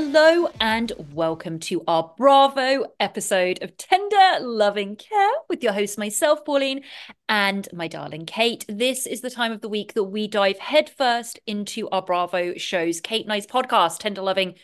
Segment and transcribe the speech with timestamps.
[0.00, 6.44] Hello and welcome to our Bravo episode of Tender Loving Care with your host, myself,
[6.44, 6.84] Pauline,
[7.28, 8.64] and my darling Kate.
[8.68, 13.00] This is the time of the week that we dive headfirst into our Bravo show's
[13.00, 14.54] Kate I's podcast, Tender Loving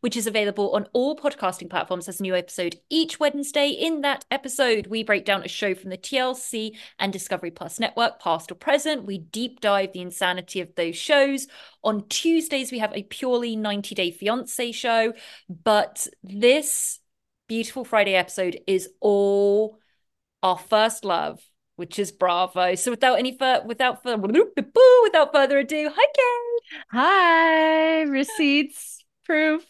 [0.00, 3.68] which is available on all podcasting platforms as a new episode each Wednesday.
[3.68, 8.20] In that episode, we break down a show from the TLC and Discovery Plus network,
[8.20, 9.04] past or present.
[9.04, 11.46] We deep dive the insanity of those shows.
[11.84, 15.12] On Tuesdays, we have a purely 90 Day Fiance show.
[15.48, 16.98] But this
[17.48, 19.78] beautiful Friday episode is all
[20.42, 21.40] our first love
[21.76, 22.74] which is Bravo.
[22.74, 26.84] So without any fur- without further without further ado, hi Kate.
[26.92, 28.99] Hi, receipts
[29.30, 29.64] proof,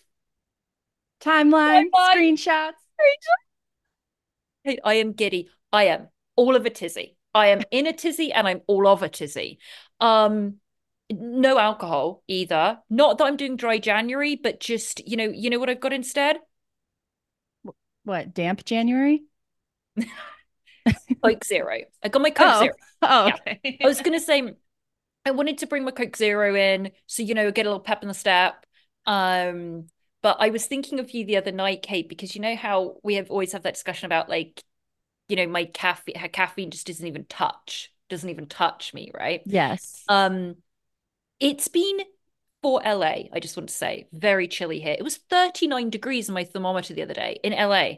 [1.21, 2.17] timeline, Timeline.
[2.17, 2.81] screenshots.
[4.65, 5.49] Hey, I am giddy.
[5.73, 7.17] I am all of a tizzy.
[7.35, 9.59] I am in a tizzy and I'm all of a tizzy.
[10.01, 10.57] Um,
[11.11, 12.79] no alcohol either.
[12.89, 15.93] Not that I'm doing dry January, but just you know, you know what I've got
[15.93, 16.39] instead?
[18.05, 19.25] What, damp January?
[21.23, 21.79] Coke Zero.
[22.03, 22.75] I got my Coke Oh, Zero.
[23.03, 23.35] oh, Yeah.
[23.47, 23.81] okay.
[23.83, 24.55] I was gonna say
[25.27, 28.03] I wanted to bring my Coke Zero in, so you know, get a little pep
[28.03, 28.67] in the step.
[29.11, 29.89] Um,
[30.23, 33.17] but I was thinking of you the other night, Kate, because you know how we
[33.17, 34.63] have always have that discussion about like,
[35.29, 39.43] you know, my caffeine, how caffeine just doesn't even touch, doesn't even touch me, right?
[39.47, 40.05] yes.
[40.07, 40.57] Um,
[41.41, 41.99] it's been
[42.63, 44.95] for LA, I just want to say, very chilly here.
[44.97, 47.95] It was 39 degrees on my thermometer the other day in LA.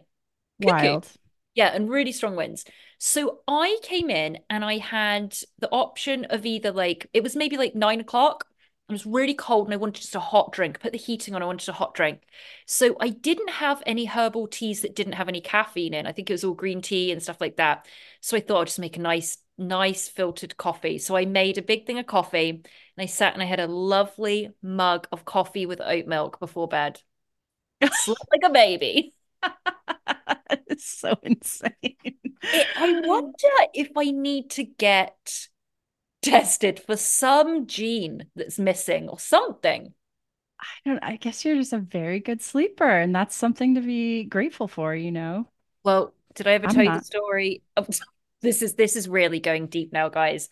[0.62, 0.72] Cuckoo.
[0.72, 1.08] Wild.
[1.54, 2.64] Yeah, and really strong winds.
[2.98, 7.58] So I came in and I had the option of either like it was maybe
[7.58, 8.46] like nine o'clock.
[8.92, 10.78] It was really cold and I wanted just a hot drink.
[10.78, 12.24] Put the heating on, I wanted a hot drink.
[12.66, 16.06] So I didn't have any herbal teas that didn't have any caffeine in.
[16.06, 17.86] I think it was all green tea and stuff like that.
[18.20, 20.98] So I thought I'd just make a nice, nice filtered coffee.
[20.98, 22.62] So I made a big thing of coffee and
[22.98, 27.00] I sat and I had a lovely mug of coffee with oat milk before bed.
[27.90, 29.14] Slept like a baby.
[30.68, 31.72] it's so insane.
[32.52, 35.48] It, I wonder if I need to get
[36.22, 39.94] tested for some gene that's missing or something.
[40.60, 44.24] I don't I guess you're just a very good sleeper, and that's something to be
[44.24, 45.48] grateful for, you know?
[45.84, 47.62] Well, did I ever I'm tell you the story?
[47.76, 48.04] of- oh,
[48.42, 50.48] this is this is really going deep now, guys.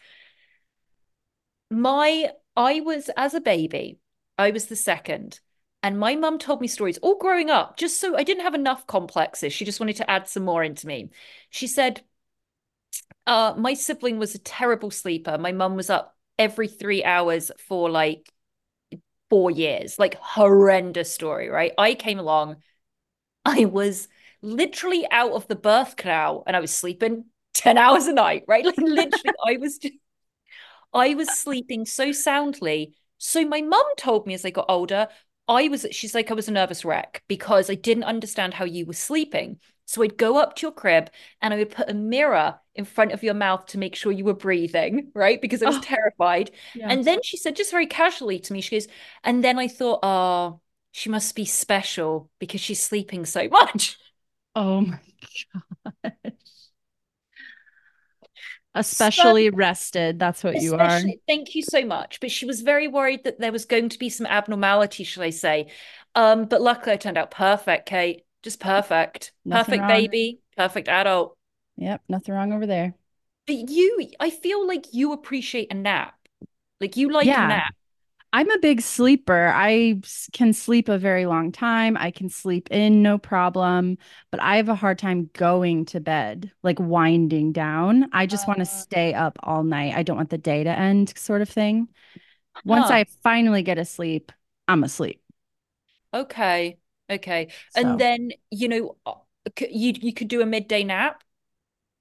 [1.70, 3.98] My I was as a baby,
[4.38, 5.40] I was the second,
[5.82, 8.86] and my mum told me stories all growing up, just so I didn't have enough
[8.86, 9.52] complexes.
[9.52, 11.10] She just wanted to add some more into me.
[11.50, 12.02] She said,
[13.26, 15.38] uh, my sibling was a terrible sleeper.
[15.38, 18.30] My mum was up every three hours for like
[19.28, 21.72] four years, like horrendous story, right?
[21.78, 22.56] I came along,
[23.44, 24.08] I was
[24.42, 28.64] literally out of the birth canal and I was sleeping 10 hours a night, right?
[28.66, 29.94] Like literally, I was just,
[30.92, 32.94] I was sleeping so soundly.
[33.18, 35.08] So my mum told me as I got older,
[35.48, 38.86] I was, she's like, I was a nervous wreck because I didn't understand how you
[38.86, 39.58] were sleeping.
[39.90, 41.10] So I'd go up to your crib
[41.42, 44.24] and I would put a mirror in front of your mouth to make sure you
[44.24, 45.42] were breathing, right?
[45.42, 45.80] Because I was Oh.
[45.82, 46.52] terrified.
[46.76, 46.92] Yeah.
[46.92, 48.86] And then she said, just very casually to me, she goes,
[49.24, 50.60] and then I thought, oh,
[50.92, 53.98] she must be special because she's sleeping so much.
[54.54, 55.46] Oh my gosh.
[58.76, 60.20] Especially rested.
[60.20, 61.00] That's what you are.
[61.26, 62.20] Thank you so much.
[62.20, 65.30] But she was very worried that there was going to be some abnormality, shall I
[65.30, 65.72] say.
[66.14, 68.22] Um, but luckily I turned out perfect, Kate.
[68.42, 69.32] Just perfect.
[69.44, 70.08] Nothing perfect wrong.
[70.08, 71.36] baby, perfect adult.
[71.76, 72.94] Yep, nothing wrong over there.
[73.46, 76.16] But you, I feel like you appreciate a nap.
[76.80, 77.38] Like you like Yeah.
[77.38, 77.74] a nap.
[78.32, 79.52] I'm a big sleeper.
[79.54, 80.02] I
[80.34, 81.96] can sleep a very long time.
[81.98, 83.98] I can sleep in no problem,
[84.30, 88.08] but I have a hard time going to bed, like winding down.
[88.12, 88.66] I just want to Uh.
[88.66, 89.94] stay up all night.
[89.96, 91.88] I don't want the day to end, sort of thing.
[92.64, 92.92] Once Huh.
[92.92, 94.32] I finally get asleep,
[94.68, 95.22] I'm asleep.
[96.14, 96.78] Okay.
[97.10, 97.52] Okay.
[97.68, 99.14] So, And then, you know, uh,
[99.60, 101.22] you you could do a midday nap.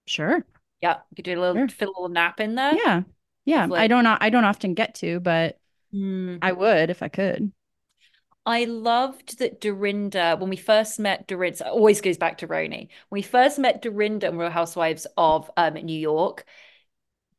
[0.06, 0.46] sure.
[0.82, 1.68] Yeah, you could do a little Sure.
[1.68, 2.82] fit a little nap in there.
[2.84, 3.04] Yeah.
[3.46, 3.66] Yeah.
[3.66, 3.80] Lovely.
[3.80, 5.60] I don't I don't often get to, but
[5.92, 6.40] Hmm.
[6.42, 7.54] I would if I could.
[8.46, 12.90] I loved that Dorinda, when we first met Dorinda, always goes back to Roni.
[13.10, 16.46] When we first met Dorinda in Real Housewives of um, New York,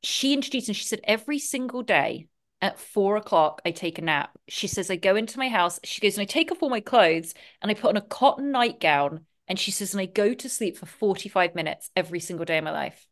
[0.03, 2.29] she introduced and she said, every single day
[2.63, 4.39] at four o'clock, I take a nap.
[4.49, 5.81] She says, I go into my house.
[5.85, 8.51] She goes, and I take off all my clothes and I put on a cotton
[8.51, 9.27] nightgown.
[9.49, 12.65] And she says, and I go to sleep for 45 minutes every single day of
[12.65, 13.07] my life.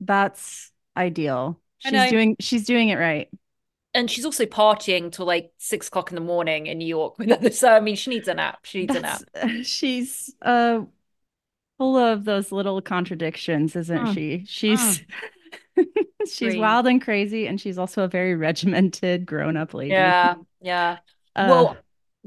[0.00, 1.60] That's ideal.
[1.78, 3.28] She's doing she's doing it right.
[3.94, 7.30] And she's also partying till like six o'clock in the morning in New York with
[7.30, 7.58] others.
[7.58, 8.60] So, I mean, she needs a nap.
[8.64, 9.22] She needs a nap.
[9.62, 10.82] She's uh
[11.78, 14.14] full of those little contradictions, isn't Mm.
[14.14, 14.44] she?
[14.46, 15.02] She's
[16.26, 16.60] she's Green.
[16.60, 19.90] wild and crazy, and she's also a very regimented grown-up lady.
[19.90, 20.98] Yeah, yeah.
[21.34, 21.76] Uh, Well,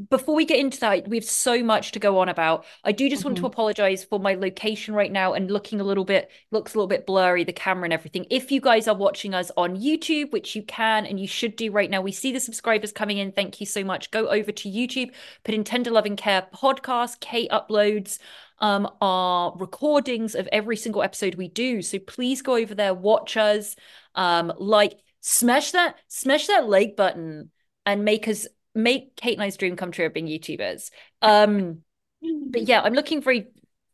[0.09, 2.63] before we get into that, we have so much to go on about.
[2.85, 3.47] I do just want to Mhm.
[3.47, 7.05] apologize for my location right now and looking a little bit, looks a little bit
[7.05, 8.25] blurry, the camera and everything.
[8.29, 11.71] If you guys are watching us on YouTube, which you can and you should do
[11.71, 13.33] right now, we see the subscribers coming in.
[13.33, 14.09] Thank you so much.
[14.11, 15.11] Go over to YouTube,
[15.43, 17.19] put in Tender Loving Care podcast.
[17.19, 18.19] Kate uploads
[18.61, 21.81] um our recordings of every single episode we do.
[21.81, 23.75] So please go over there, watch us,
[24.15, 27.51] um, like, smash that, smash that like button
[27.85, 30.91] and make us make Kate and I's dream come true of being YouTubers.
[31.21, 31.79] Um,
[32.21, 33.47] but yeah, I'm looking very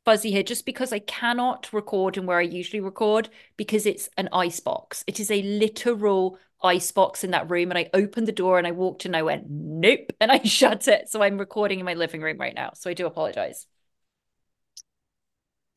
[0.03, 4.29] fuzzy here just because I cannot record in where I usually record because it's an
[4.31, 5.03] ice box.
[5.07, 7.71] It is a literal ice box in that room.
[7.71, 10.11] And I opened the door and I walked in and I went, nope.
[10.21, 11.09] And I shut it.
[11.09, 12.71] So I'm recording in my living room right now.
[12.75, 13.65] So I do apologize.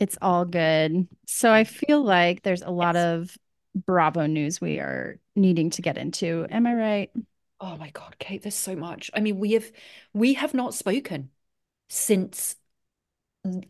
[0.00, 1.08] It's all good.
[1.26, 3.36] So I feel like there's a lot of
[3.74, 6.46] Bravo news we are needing to get into.
[6.50, 7.10] Am I right?
[7.60, 9.10] Oh my God, Kate, there's so much.
[9.14, 9.70] I mean, we have
[10.12, 11.30] we have not spoken
[11.88, 12.56] since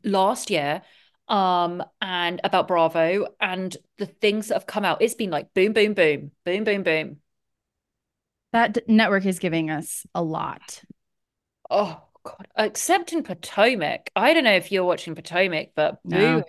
[0.04, 0.82] last year
[1.28, 5.02] um and about Bravo and the things that have come out.
[5.02, 7.16] It's been like boom, boom, boom, boom, boom, boom.
[8.52, 10.82] That network is giving us a lot.
[11.68, 14.10] Oh God, except in Potomac.
[14.14, 16.44] I don't know if you're watching Potomac, but No.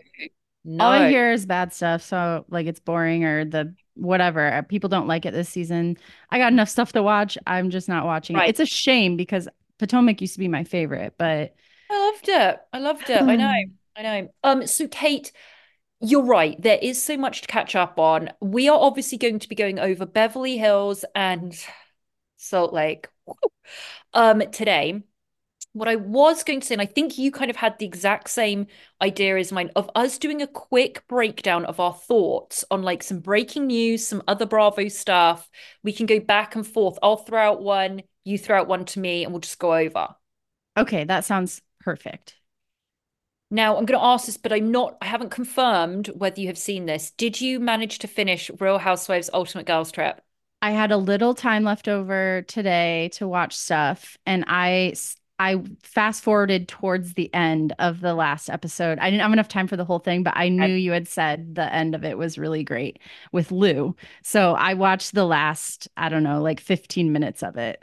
[0.66, 0.84] No.
[0.84, 2.02] All I hear is bad stuff.
[2.04, 4.66] So like it's boring or the whatever.
[4.68, 5.98] People don't like it this season.
[6.30, 7.38] I got enough stuff to watch.
[7.48, 8.50] I'm just not watching it.
[8.50, 11.56] It's a shame because Potomac used to be my favorite, but
[11.90, 12.60] I loved it.
[12.74, 13.22] I loved it.
[13.22, 13.54] I know.
[13.96, 14.34] I know.
[14.44, 15.32] Um, so Kate,
[16.02, 16.62] you're right.
[16.62, 18.32] There is so much to catch up on.
[18.40, 21.58] We are obviously going to be going over Beverly Hills and
[22.38, 23.08] Salt Lake
[24.14, 25.02] um today.
[25.74, 28.30] What I was going to say, and I think you kind of had the exact
[28.30, 28.68] same
[29.02, 33.20] idea as mine, of us doing a quick breakdown of our thoughts on like some
[33.20, 35.48] breaking news, some other Bravo stuff.
[35.84, 36.98] We can go back and forth.
[37.04, 40.10] I'll throw out one, you throw out one to me, and we'll just go over.
[40.78, 42.36] okay, that sounds perfect.
[43.52, 46.58] Now, I'm going to ask this, but I'm not, I haven't confirmed whether you have
[46.58, 47.12] seen this.
[47.12, 50.22] Did you manage to finish Real Housewives Ultimate Girls Trip?
[50.62, 54.94] I had a little time left over today to watch stuff, and I
[55.40, 59.00] I fast forwarded towards the end of the last episode.
[59.00, 61.56] I didn't have enough time for the whole thing, but I knew you had said
[61.56, 63.00] the end of it was really great
[63.32, 63.96] with Lou.
[64.22, 67.82] So I watched the last, I don't know, like 15 minutes of it.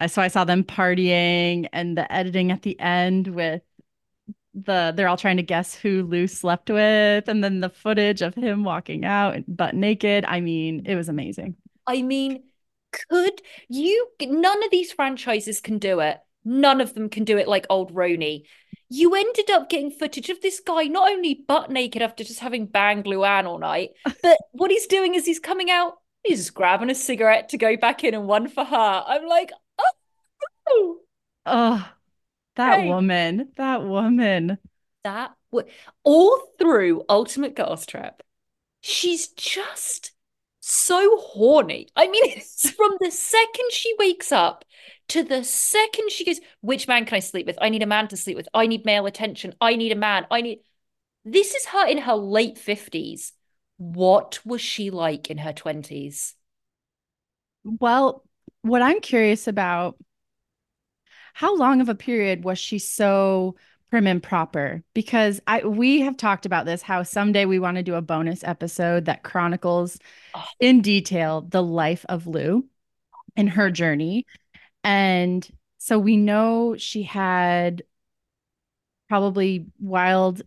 [0.00, 3.62] I so I saw them partying and the editing at the end with
[4.54, 8.34] the they're all trying to guess who Lou slept with, and then the footage of
[8.34, 10.24] him walking out butt naked.
[10.24, 11.54] I mean, it was amazing.
[11.86, 12.42] I mean,
[12.92, 16.18] could you, none of these franchises can do it.
[16.44, 18.42] None of them can do it like old Roni.
[18.88, 22.66] You ended up getting footage of this guy not only butt naked after just having
[22.66, 23.90] banged Luann all night,
[24.22, 27.76] but what he's doing is he's coming out, he's just grabbing a cigarette to go
[27.76, 29.04] back in and one for her.
[29.06, 29.52] I'm like,
[30.68, 30.98] oh,
[31.46, 31.92] Oh,
[32.56, 32.82] that Right.
[32.82, 34.58] woman, that woman.
[35.04, 35.70] that w-
[36.04, 38.22] all through Ultimate Girls Trip,
[38.80, 40.12] she's just
[40.70, 41.88] so horny.
[41.96, 44.64] I mean, it's from the second she wakes up
[45.08, 47.58] to the second she goes, which man can I sleep with?
[47.60, 48.48] I need a man to sleep with.
[48.54, 49.54] I need male attention.
[49.60, 50.26] I need a man.
[50.30, 50.60] I need.
[51.24, 53.32] This is her in her late 50s.
[53.76, 56.34] What was she like in her 20s?
[57.64, 58.24] Well,
[58.62, 59.96] what I'm curious about,
[61.34, 63.56] how long of a period was she so
[63.90, 64.82] prim and proper?
[64.94, 68.44] Because I we have talked about this, how someday we want to do a bonus
[68.44, 69.98] episode that chronicles
[70.34, 70.44] Oh.
[70.60, 72.66] in detail the life of Lou
[73.36, 74.26] and her journey.
[74.84, 77.82] And so we know she had
[79.08, 80.42] probably wild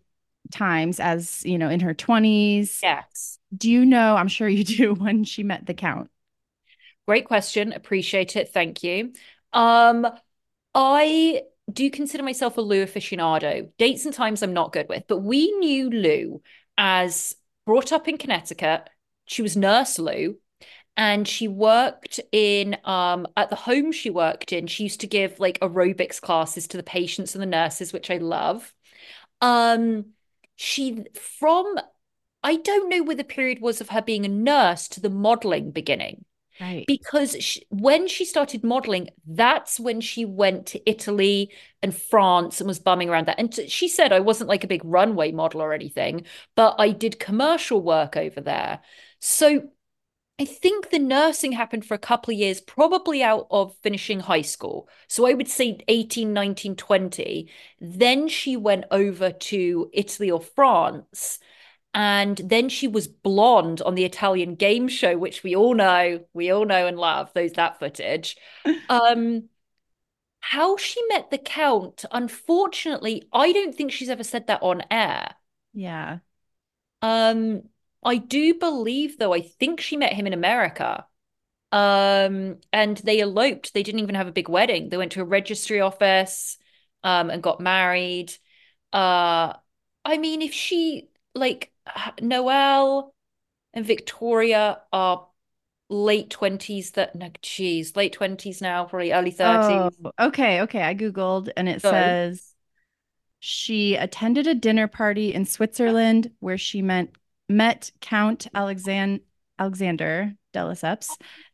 [0.52, 2.80] times as, you know, in her 20s.
[2.82, 3.40] Yes.
[3.56, 6.10] Do you know, I'm sure you do, when she met the count?
[7.08, 7.74] Great question.
[7.74, 8.54] Appreciate it.
[8.54, 9.14] Thank you.
[9.52, 10.08] Um,
[10.74, 13.70] I do consider myself a Lou aficionado.
[13.77, 16.41] Dates and times I'm not good with, but we knew Lou
[16.77, 18.89] as brought up in Connecticut.
[19.25, 20.38] She was Nurse Lou,
[20.98, 24.67] and she worked in um at the home she worked in.
[24.67, 28.17] She used to give like aerobics classes to the patients and the nurses, which I
[28.17, 28.74] love.
[29.41, 30.13] Um,
[30.55, 31.79] she from
[32.43, 35.72] I don't know where the period was of her being a nurse to the modeling
[35.72, 36.25] beginning
[36.60, 36.86] Right.
[36.88, 42.67] because she, when she started modeling, that's when she went to Italy and France and
[42.67, 43.39] was bumming around that.
[43.39, 47.19] And she said I wasn't like a big runway model or anything, but I did
[47.19, 48.81] commercial work over there.
[49.19, 49.69] So
[50.39, 54.41] I think the nursing happened for a couple of years, probably out of finishing high
[54.41, 54.89] school.
[55.07, 57.50] So I would say 18, 19, 20.
[57.79, 61.39] Then she went over to Italy or France.
[61.94, 66.52] And then she was blonde on the Italian game show, which we all know, we
[66.52, 68.38] all know and love those that footage.
[68.90, 69.50] Um,
[70.40, 75.36] how she met the Count, unfortunately, I don't think she's ever said that on air.
[75.74, 76.20] Yeah.
[77.02, 77.64] Um,
[78.04, 81.06] I do believe, though, I think she met him in America.
[81.72, 83.74] Um, and they eloped.
[83.74, 84.90] They didn't even have a big wedding.
[84.90, 86.58] They went to a registry office,
[87.04, 88.34] um, and got married.
[88.92, 89.54] Uh,
[90.06, 91.72] I mean, if she like
[92.22, 93.13] Noel
[93.74, 95.28] and Victoria are
[95.90, 99.94] late 20s that no geez, late 20s now, probably early 30s.
[100.04, 100.82] Oh, okay, okay.
[100.84, 102.54] I Googled and it says
[103.40, 107.10] she attended a dinner party in Switzerland where she met
[107.50, 109.22] met Count Alexan
[109.60, 111.10] Alexander de Lesseps,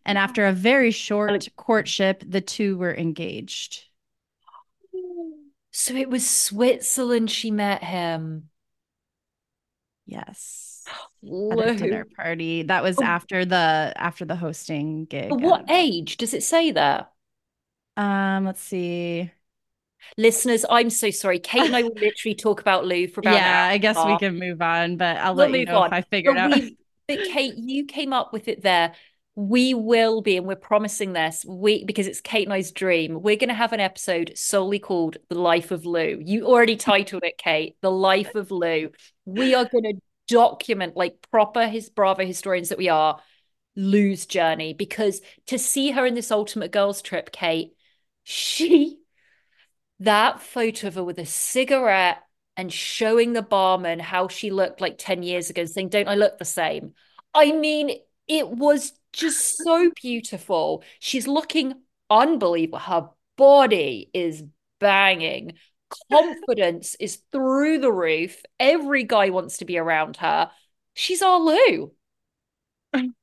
[0.05, 3.85] and after a very short courtship, the two were engaged.
[5.71, 8.49] So it was Switzerland she met him.
[10.09, 10.83] Yes.
[11.23, 12.63] At a dinner party.
[12.63, 13.03] That was Oh.
[13.03, 15.29] after the after the hosting gig.
[15.29, 17.07] But what age does it say there?
[17.97, 19.31] Um, let's see.
[20.17, 21.39] Listeners, I'm so sorry.
[21.39, 24.39] Kate and I will literally talk about Lou for about Yeah, I guess we can
[24.39, 25.87] move on, but I'll We'll let you know on.
[25.87, 26.51] if I figure it out.
[26.55, 28.93] we, but Kate, you came up with it there.
[29.41, 33.21] We will be, and we're promising this, we because it's Kate and I's dream.
[33.21, 37.23] We're going to have an episode solely called "The Life of Lou." You already titled
[37.23, 37.77] it, Kate.
[37.81, 38.91] "The Life of Lou."
[39.23, 43.21] We are going to document, like proper his Bravo historians that we are,
[43.77, 47.73] Lou's journey because to see her in this Ultimate Girls Trip, Kate,
[48.23, 48.99] she
[50.01, 52.17] that photo of her with a cigarette
[52.57, 56.37] and showing the barman how she looked like 10 years ago saying, Don't I look
[56.37, 56.93] the same?
[57.33, 57.91] I mean,
[58.27, 60.83] it was just so beautiful.
[60.99, 61.73] She's looking
[62.09, 62.79] unbelievable.
[62.79, 64.43] Her body is
[64.79, 65.53] banging.
[66.11, 68.43] Confidence is through the roof.
[68.59, 70.51] Every guy wants to be around her.
[70.93, 71.91] She's our Lou.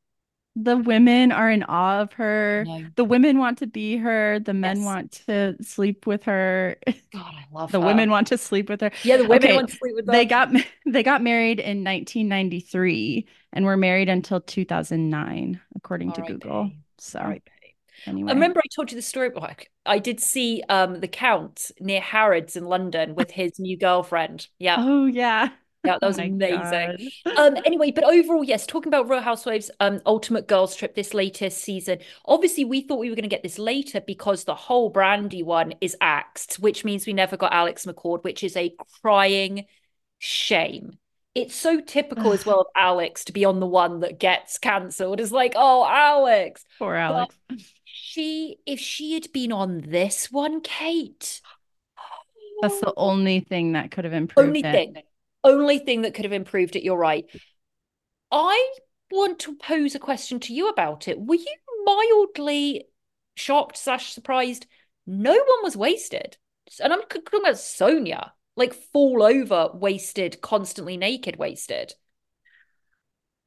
[0.58, 2.64] The women are in awe of her.
[2.66, 2.86] No.
[2.96, 4.38] The women want to be her.
[4.40, 4.86] The men Yes.
[4.86, 6.76] want to sleep with her.
[7.12, 7.86] God, I love The her.
[7.86, 8.90] women want to sleep with her.
[9.02, 10.50] Yeah, the women Okay, want to sleep with They got
[10.86, 16.22] they got married in 1993 and were married until 2009, according to.
[16.22, 16.70] Google.
[16.98, 17.42] So anyway,
[18.06, 19.30] I remember I told you the story.
[19.34, 24.48] Like, I did see um the Count near Harrods in London with his new girlfriend.
[24.58, 25.50] Yeah, Oh yeah,
[25.86, 27.10] yeah, that Oh was my amazing.
[27.36, 31.58] Um, anyway, but overall, yes, talking about Real Housewives, um, Ultimate Girls Trip this latest
[31.58, 31.98] season.
[32.26, 35.74] Obviously, we thought we were going to get this later because the whole Brandi one
[35.80, 39.66] is axed, which means we never got Alex McCord, which is a crying
[40.18, 40.98] shame.
[41.34, 45.20] It's so typical as well of Alex to be on the one that gets cancelled.
[45.20, 46.64] It's like, oh, Alex.
[46.78, 47.34] Poor Alex.
[47.84, 51.40] She, if she had been on this one, Kate,
[52.62, 54.72] That's the only thing that could have improved only it.
[54.72, 55.02] thing,
[55.46, 56.82] only thing that could have improved it.
[56.82, 57.24] You're right.
[58.30, 58.74] I
[59.10, 61.18] want to pose a question to you about it.
[61.18, 62.86] Were you mildly
[63.36, 64.66] shocked slash surprised?
[65.06, 66.36] No one was wasted.
[66.82, 71.94] and I'm talking about Sonja, like fall over, wasted, constantly naked, wasted.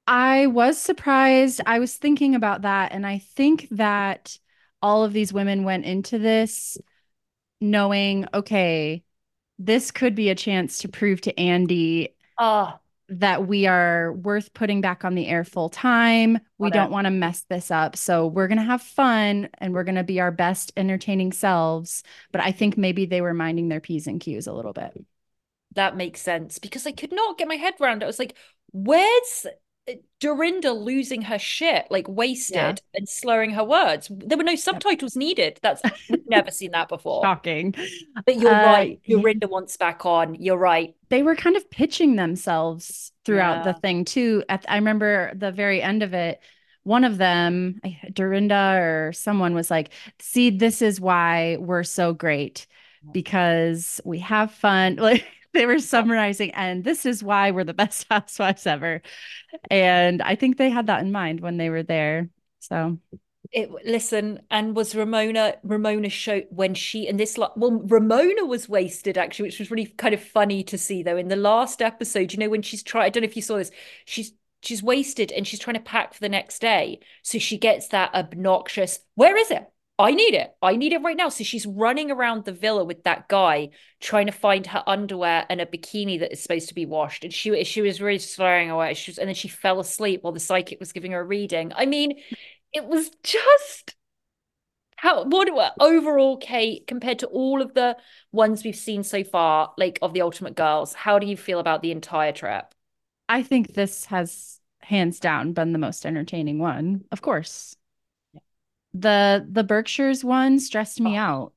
[0.08, 1.62] I was surprised.
[1.66, 2.94] I was thinking about that.
[2.94, 4.38] And I think that
[4.82, 6.78] all of these women went into this
[7.62, 9.04] knowing, okay,
[9.60, 14.82] this could be a chance to prove to Andy Ah, that we are worth putting
[14.82, 16.38] back on the air full time.
[16.60, 17.96] We don't want to mess this up.
[17.96, 22.04] So we're going to have fun and we're going to be our best entertaining selves.
[22.32, 24.94] But I think maybe they were minding their P's and Q's a little bit.
[25.76, 28.06] that makes sense because I could not get my head around it.
[28.06, 28.36] I was like,
[28.72, 29.46] where's
[30.20, 32.76] Dorinda losing her shit, like wasted Yeah.
[32.94, 34.12] and slurring her words?
[34.12, 35.60] There were no subtitles needed.
[35.62, 37.24] That's we've never seen that before.
[37.24, 37.74] Shocking.
[38.26, 39.00] But you're Uh, right.
[39.06, 39.18] yeah.
[39.18, 40.36] Dorinda wants back on.
[40.36, 40.96] You're right.
[41.10, 44.44] They were kind of pitching themselves throughout the thing too.
[44.50, 46.40] At, I remember the very end of it.
[46.84, 47.80] One of them,
[48.14, 52.68] Dorinda or someone was like, see, this is why we're so great
[53.12, 54.96] because we have fun.
[55.00, 59.02] Like they were summarizing, and this is why we're the best housewives ever.
[59.70, 62.30] And I think they had that in mind when they were there.
[62.60, 63.00] So
[63.52, 69.18] It listen, and was Ramona Ramona show when she and this well Ramona was wasted
[69.18, 71.18] actually, which was really kind of funny to see though.
[71.18, 73.58] In the last episode, you know, when she's trying, I don't know if you saw
[73.58, 73.72] this,
[74.06, 77.00] she's she's wasted and she's trying to pack for the next day.
[77.24, 79.66] So she gets that obnoxious, where is it?
[80.00, 80.56] I need it.
[80.62, 81.28] I need it right now.
[81.28, 85.60] So she's running around the villa with that guy trying to find her underwear and
[85.60, 87.26] a bikini that is supposed to be washed.
[87.26, 88.94] And she she was really slurring away.
[88.94, 91.74] She was, and then she fell asleep while the psychic was giving her a reading.
[91.76, 92.18] I mean,
[92.72, 93.94] it was just
[94.96, 97.98] how what- overall, Kate, compared to all of the
[98.32, 101.82] ones we've seen so far, like of the Ultimate Girls, how do you feel about
[101.82, 102.74] the entire trip?
[103.28, 107.04] I think this has hands down been the most entertaining one.
[107.12, 107.76] Of course.
[108.94, 111.22] The the Berkshires one stressed me Oh.
[111.22, 111.54] out.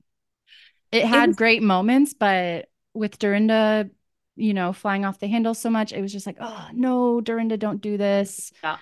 [0.91, 3.89] It had was- great moments, but with Dorinda,
[4.37, 7.57] you know, flying off the handle so much, it was just like, oh no, Dorinda,
[7.57, 8.53] don't do this.
[8.63, 8.77] Yeah.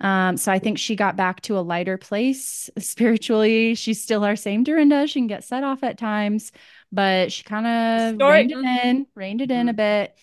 [0.00, 3.74] Um, so I think she got back to a lighter place spiritually.
[3.76, 5.06] She's still our same Dorinda.
[5.06, 6.50] She can get set off at times,
[6.90, 9.76] but she kind of reined it in, reined it in a Mhm.
[9.76, 10.18] bit.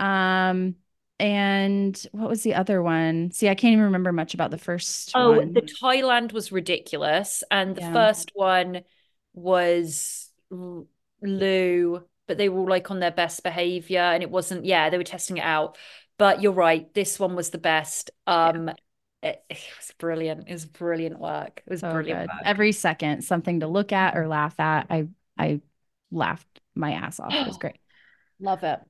[0.00, 0.74] Um,
[1.20, 3.30] and what was the other one?
[3.32, 5.54] See, I can't even remember much about the first Oh, one.
[5.54, 7.90] the Thailand was ridiculous, and the Yeah.
[7.92, 8.82] first one
[9.32, 14.64] was Lou, but they were all like on their best behavior, and it wasn't.
[14.64, 15.78] Yeah, they were testing it out.
[16.18, 18.10] But you're right, this one was the best.
[18.26, 18.68] Um,
[19.22, 20.48] it, it was brilliant.
[20.48, 21.62] It was brilliant work.
[21.66, 22.38] It was So brilliant.
[22.42, 24.86] Every second, something to look at or laugh at.
[24.90, 25.60] I I
[26.10, 27.40] laughed my ass off.
[27.40, 27.78] It was great.
[28.40, 28.80] Love it.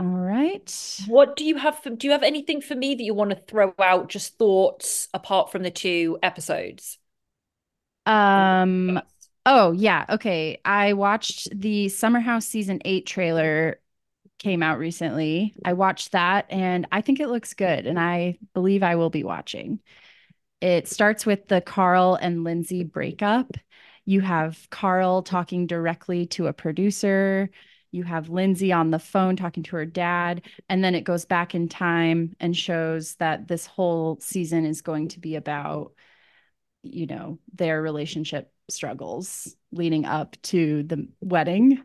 [0.00, 1.02] All right.
[1.06, 3.36] What do you have for, do you have anything for me that you want to
[3.36, 6.98] throw out, just thoughts apart from the two episodes?
[8.06, 9.00] Um,
[9.44, 10.58] oh yeah, okay.
[10.64, 13.78] I watched the Summer House season eight trailer
[14.38, 15.54] came out recently.
[15.66, 19.22] I watched that and I think it looks good, and I believe I will be
[19.22, 19.80] watching.
[20.62, 23.54] It starts with the Carl and Lindsay breakup.
[24.06, 27.50] You have Carl talking directly to a producer.
[27.92, 30.42] You have Lindsay on the phone talking to her dad.
[30.68, 35.08] And then it goes back in time and shows that this whole season is going
[35.08, 35.92] to be about,
[36.82, 41.82] you know, their relationship struggles leading up to the wedding.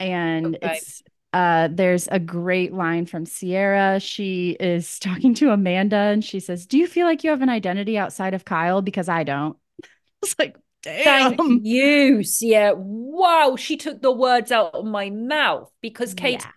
[0.00, 0.62] And Okay.
[0.62, 4.00] it's uh, there's a great line from Ciara.
[4.00, 7.48] She is talking to Amanda and she says, Do you feel like you have an
[7.48, 8.82] identity outside of Kyle?
[8.82, 9.56] Because I don't.
[10.22, 12.74] It's like, Thank you, Ciara.
[12.76, 16.50] Wow, she took the words out of my mouth because Kate, Yeah,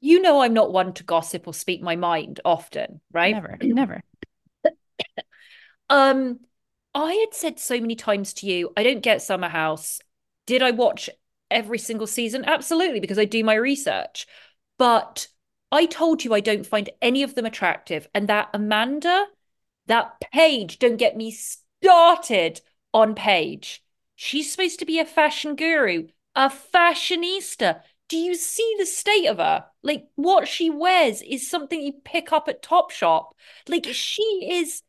[0.00, 3.34] you know I'm not one to gossip or speak my mind often, right?
[3.34, 4.02] never, never.
[5.88, 6.40] Um,
[6.94, 10.00] I had said so many times to you, I don't get Summer House.
[10.46, 11.10] Did I watch
[11.50, 12.44] every single season?
[12.44, 14.26] Absolutely, because I do my research.
[14.78, 15.28] But
[15.70, 18.08] I told you I don't find any of them attractive.
[18.14, 19.26] And that Amanda,
[19.86, 22.60] that Paige, don't get me started
[22.96, 23.82] on Paige.
[24.14, 27.82] She's supposed to be a fashion guru, a fashionista.
[28.08, 29.66] Do you see the state of her?
[29.82, 33.32] Like what she wears is something you pick up at Topshop.
[33.68, 34.82] Like she is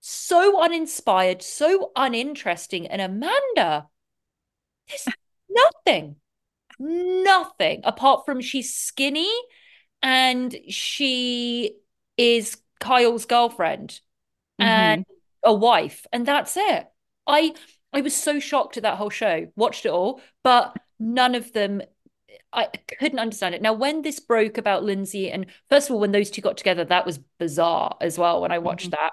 [0.00, 2.88] so uninspired, so uninteresting.
[2.88, 3.86] And Amanda,
[4.88, 5.06] there's
[5.48, 6.16] nothing,
[6.80, 9.32] nothing apart from she's skinny
[10.02, 11.76] and she
[12.16, 14.00] is Kyle's girlfriend
[14.60, 14.68] mm-hmm.
[14.68, 15.06] and
[15.44, 16.88] a wife, and that's it.
[17.28, 17.54] I
[17.92, 21.82] I was so shocked at that whole show, watched it all, but none of them
[22.52, 23.62] I couldn't understand it.
[23.62, 26.84] Now, when this broke about Lindsay, and first of all, when those two got together,
[26.84, 29.12] that was bizarre as well when I watched that.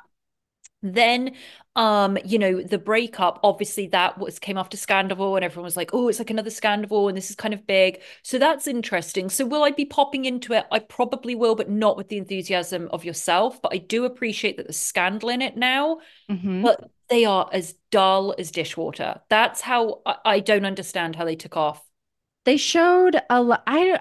[0.81, 1.35] Then,
[1.75, 5.91] um, you know, the breakup, obviously that was came after Scandoval, and everyone was like,
[5.93, 8.01] oh, it's like another Scandoval, and this is kind of big.
[8.21, 9.29] So that's interesting.
[9.29, 10.65] So will I be popping into it?
[10.71, 13.61] I probably will, but not with the enthusiasm of yourself.
[13.61, 15.99] But I do appreciate that there's scandal in it now.
[16.29, 16.61] Mhm.
[16.61, 19.21] But they are as dull as dishwater.
[19.29, 21.83] That's how I, I don't understand how they took off.
[22.45, 23.63] They showed a lot.
[23.67, 23.99] I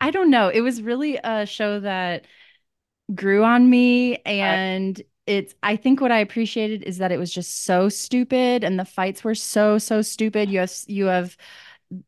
[0.00, 0.48] I don't know.
[0.48, 2.26] It was really a show that
[3.14, 7.64] grew on me and it's I think what I appreciated is that it was just
[7.64, 10.50] so stupid and the fights were so so stupid.
[10.50, 11.36] You have you have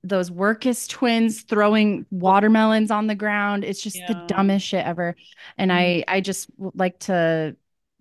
[0.03, 3.64] those Wirkus twins throwing watermelons on the ground.
[3.64, 5.16] It's just the dumbest shit ever.
[5.57, 6.14] And I mm-hmm.
[6.14, 7.57] I just like to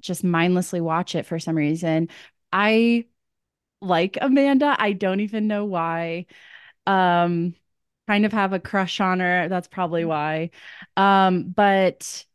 [0.05, 2.09] just mindlessly watch it for some reason.
[2.51, 3.05] I
[3.81, 4.75] like Amanda.
[4.79, 6.27] I don't even know why.
[6.87, 7.55] Um
[8.07, 9.49] kind of have a crush on her.
[9.49, 10.51] That's probably why.
[10.97, 12.25] Um but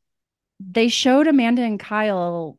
[0.60, 2.58] they showed Amanda and Kyle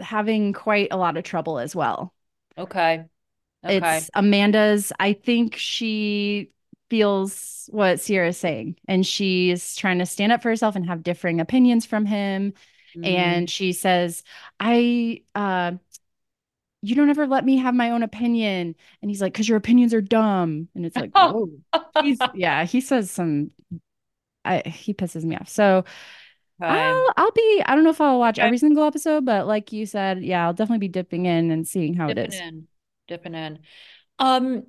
[0.00, 2.12] having quite a lot of trouble as well.
[2.56, 3.04] Okay.
[3.64, 4.06] Okay.
[4.06, 6.50] It's Amanda's, I think she
[6.90, 11.40] feels what Ciara's saying, and she's trying to stand up for herself and have differing
[11.40, 12.54] opinions from him.
[12.96, 13.06] Mm.
[13.06, 14.22] And she says,
[14.60, 15.72] I, uh,
[16.82, 18.74] you don't ever let me have my own opinion.
[19.00, 20.68] And he's like, because your opinions are dumb.
[20.74, 21.48] And it's like, oh,
[22.00, 23.52] He's, yeah, he says some,
[24.44, 25.48] I, he pisses me off.
[25.48, 25.84] So.
[26.68, 28.46] I'll, I'll be, I don't know if I'll watch Okay.
[28.46, 31.94] every single episode, but like you said, yeah, I'll definitely be dipping in and seeing
[31.94, 32.44] how it dipping is.
[32.48, 32.68] in,
[33.08, 33.58] dipping in.
[34.18, 34.64] Um,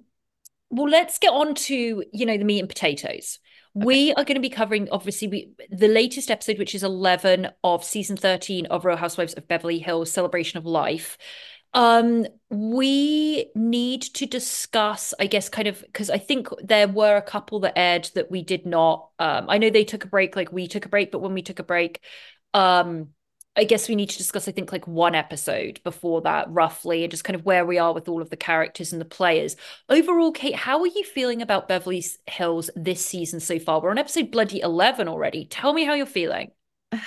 [0.69, 3.39] well, let's get on to, you know, the meat and potatoes.
[3.73, 7.83] We are going to be covering, obviously, we the latest episode, which is 11 of
[7.83, 11.17] season 13 of Real Housewives of Beverly Hills Celebration of Life.
[11.73, 17.21] Um, we need to discuss, I guess, kind of because I think there were a
[17.21, 19.09] couple that aired that we did not.
[19.17, 21.41] Um, I know they took a break, like we took a break, but when we
[21.41, 21.99] took a break,
[22.53, 23.09] um,
[23.55, 27.11] I guess we need to discuss, I think, like one episode before that, roughly, and
[27.11, 29.55] just kind of where we are with all of the characters and the players.
[29.89, 33.79] Overall, Kate, how are you feeling about Beverly Hills this season so far?
[33.79, 35.45] We're on episode bloody 11 already.
[35.45, 36.51] Tell me how you're feeling.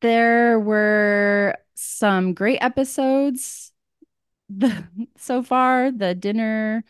[0.00, 3.72] There were some great episodes
[4.48, 5.90] the, so far.
[5.92, 6.84] The dinner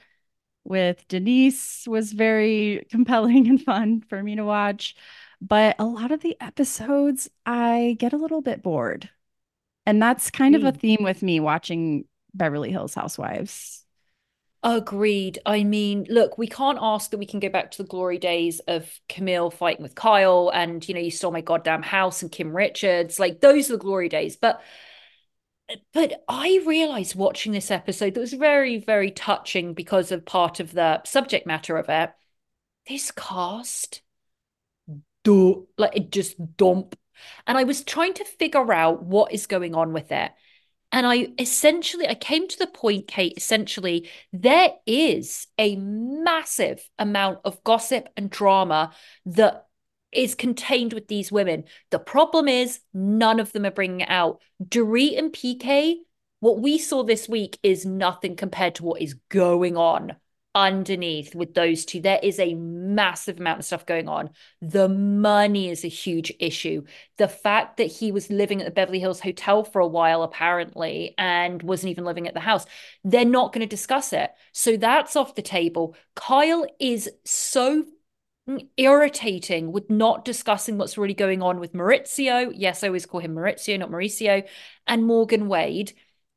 [0.64, 4.96] with Denise was very compelling and fun for me to watch.
[5.40, 9.11] But a lot of the episodes, I get a little bit bored.
[9.87, 10.81] And that's kind of a Mm.
[10.81, 13.85] theme with me watching Beverly Hills Housewives.
[14.64, 15.38] Agreed.
[15.46, 18.59] I mean, look, we can't ask that we can go back to the glory days
[18.61, 22.55] of Camille fighting with Kyle and, you know, you stole my goddamn house and Kim
[22.57, 23.20] Richards.
[23.20, 24.37] Like, those are the glory days.
[24.37, 24.61] But
[25.92, 30.72] but I realized watching this episode that was very, very touching because of part of
[30.72, 32.11] the subject matter of it.
[32.88, 34.03] This cast,
[35.28, 36.96] do like it just dump.
[37.46, 40.32] And I was trying to figure out what is going on with it.
[40.90, 47.40] And I essentially I came to the point, Kate, essentially, there is a massive amount
[47.44, 48.92] of gossip and drama
[49.26, 49.66] that
[50.12, 51.64] is contained with these women.
[51.90, 54.40] The problem is none of them are bringing it out.
[54.64, 55.96] Dorit and PK,
[56.40, 60.16] what we saw this week is nothing compared to what is going on
[60.54, 62.00] underneath with those two.
[62.00, 64.30] There is a massive amount of stuff going on.
[64.61, 66.84] The money is a huge issue.
[67.16, 71.14] The fact that he was living at the Beverly Hills Hotel for a while, apparently,
[71.18, 72.66] and wasn't even living at the house,
[73.04, 74.30] they're not going to discuss it.
[74.52, 75.94] So that's off the table.
[76.16, 77.84] Kyle is so
[78.76, 82.50] irritating with not discussing what's really going on with Maurizio.
[82.54, 84.46] Yes, I always call him Maurizio, not Mauricio,
[84.87, 85.92] and Morgan Wade.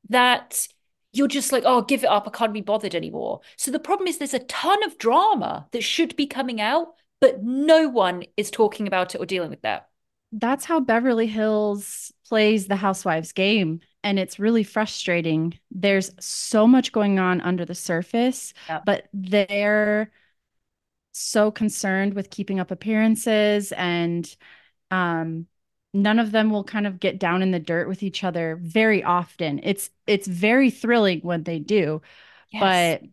[0.09, 0.67] That
[1.13, 2.27] you're just like, oh, give it up.
[2.27, 3.41] I can't be bothered anymore.
[3.57, 7.43] So the problem is there's a ton of drama that should be coming out, but
[7.43, 9.89] no one is talking about it or dealing with that.
[10.31, 13.81] That's how Beverly Hills plays the housewives game.
[14.03, 15.59] And it's really frustrating.
[15.69, 18.85] There's so much going on under the surface, Yep.
[18.85, 20.11] but they're
[21.11, 24.33] so concerned with keeping up appearances and
[24.89, 25.45] um
[25.93, 29.03] none of them will kind of get down in the dirt with each other very
[29.03, 29.59] often.
[29.63, 32.01] It's it's very thrilling when they do,
[32.51, 32.91] Yes.
[32.91, 33.03] but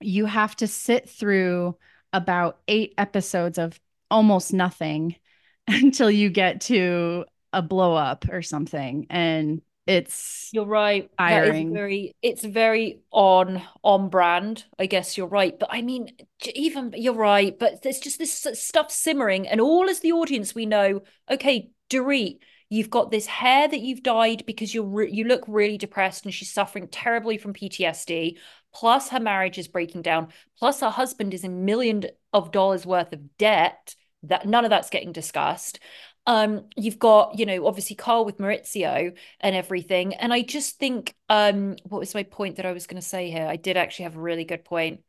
[0.00, 1.76] you have to sit through
[2.12, 5.16] about 8 episodes of almost nothing
[5.68, 11.08] until you get to a blow up or something and it's You're right.
[11.18, 11.72] Tiring.
[11.72, 14.64] very, it's very on on brand.
[14.78, 15.56] I guess you're right.
[15.56, 16.10] But I mean,
[16.54, 17.56] even you're right.
[17.56, 21.02] But there's just this stuff simmering, and all as the audience, we know.
[21.30, 25.78] Okay, Dorit, you've got this hair that you've dyed because you're re you look really
[25.78, 28.38] depressed, and she's suffering terribly from PTSD.
[28.72, 30.28] Plus, her marriage is breaking down.
[30.58, 33.94] Plus, her husband is in million of dollars worth of debt.
[34.24, 35.80] That none of that's getting discussed.
[36.26, 40.14] Um, you've got, you know, obviously Carl with Maurizio and everything.
[40.14, 43.30] And I just think, um, what was my point that I was going to say
[43.30, 43.46] here?
[43.46, 45.00] I did actually have a really good point.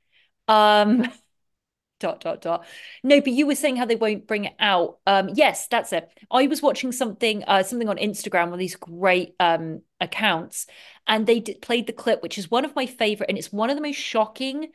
[0.48, 1.08] Um,
[2.02, 2.66] dot dot dot.
[3.04, 4.98] No but you were saying how they won't bring it out.
[5.08, 6.10] Um yes that's it.
[6.30, 10.68] I was watching something uh something on instagram with these great um accounts
[11.08, 13.70] and they did, played the clip which is one of my favorite and it's one
[13.70, 14.68] of the most shocking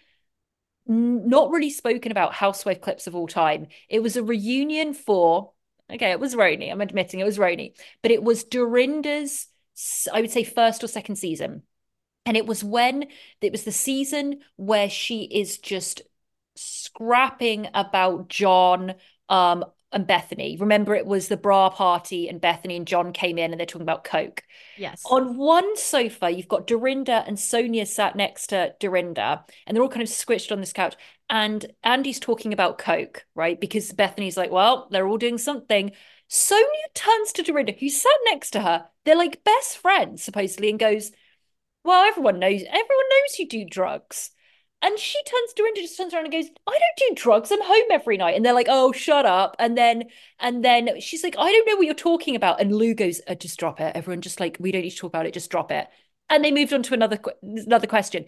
[0.86, 3.66] not really spoken about housewife clips of all time.
[3.88, 5.52] It was a reunion for
[5.90, 9.46] okay it was roni i'm admitting it was roni but it was dorinda's
[10.12, 11.62] i would say first or second season.
[12.24, 13.06] And it was when
[13.40, 16.02] it was the season where she is just
[16.56, 18.94] scrapping about John
[19.28, 20.56] um, and Bethany.
[20.58, 23.82] Remember, it was the bra party, and Bethany and John came in and they're talking
[23.82, 24.42] about Coke.
[24.76, 25.02] Yes.
[25.10, 29.88] On one sofa, you've got Dorinda and Sonja sat next to Dorinda, and they're all
[29.88, 30.94] kind of squished on this couch.
[31.28, 33.60] And Andy's talking about Coke, right?
[33.60, 35.92] Because Bethany's like, well, they're all doing something.
[36.28, 38.86] Sonja turns to Dorinda, who sat next to her.
[39.04, 41.12] They're like best friends, supposedly, and goes,
[41.84, 44.30] Well, everyone knows, everyone knows you do drugs.
[44.82, 47.50] And she turns to Dorinda just turns around and goes, I don't do drugs.
[47.50, 48.36] I'm home every night.
[48.36, 49.56] And they're like, oh, shut up.
[49.58, 50.04] And then
[50.38, 52.60] and then she's like, I don't know what you're talking about.
[52.60, 53.96] And Lou goes, uh, just drop it.
[53.96, 55.34] Everyone just like, we don't need to talk about it.
[55.34, 55.88] Just drop it.
[56.28, 58.26] And they moved on to another another question.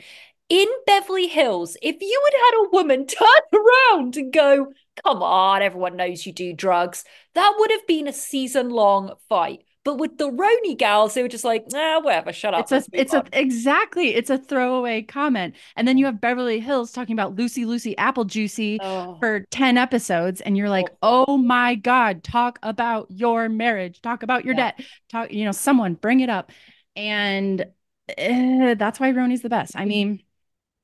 [0.48, 3.28] In Beverly Hills, if you had had a woman turn
[3.92, 4.72] around and go,
[5.04, 9.64] come on, everyone knows you do drugs, that would have been a season long fight.
[9.88, 12.70] But with the Roni gals, they were just like, ah, whatever, shut up.
[12.70, 13.26] It's a, it's on.
[13.32, 15.54] a, exactly, it's a throwaway comment.
[15.76, 19.16] And then you have Beverly Hills talking about Lucy, Lucy, Apple Juicy oh.
[19.18, 20.42] for 10 episodes.
[20.42, 21.24] And you're like, oh.
[21.26, 24.72] oh my God, talk about your marriage, talk about your yeah.
[24.72, 26.52] debt, talk, you know, someone bring it up.
[26.94, 29.72] And uh, that's why Roni's the best.
[29.74, 30.22] I mean,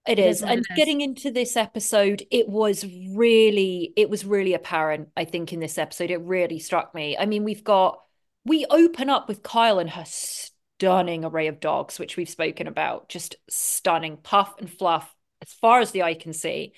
[0.09, 0.43] it is.
[0.43, 5.61] And getting into this episode, it was really, it was really apparent, I think, in
[5.61, 6.11] this episode.
[6.11, 7.19] It really struck me.
[7.19, 8.01] I mean, we've got
[8.45, 13.09] we open up with Kyle and her stunning array of dogs, which we've spoken about,
[13.09, 16.73] just stunning, puff and fluff as far as the eye can see.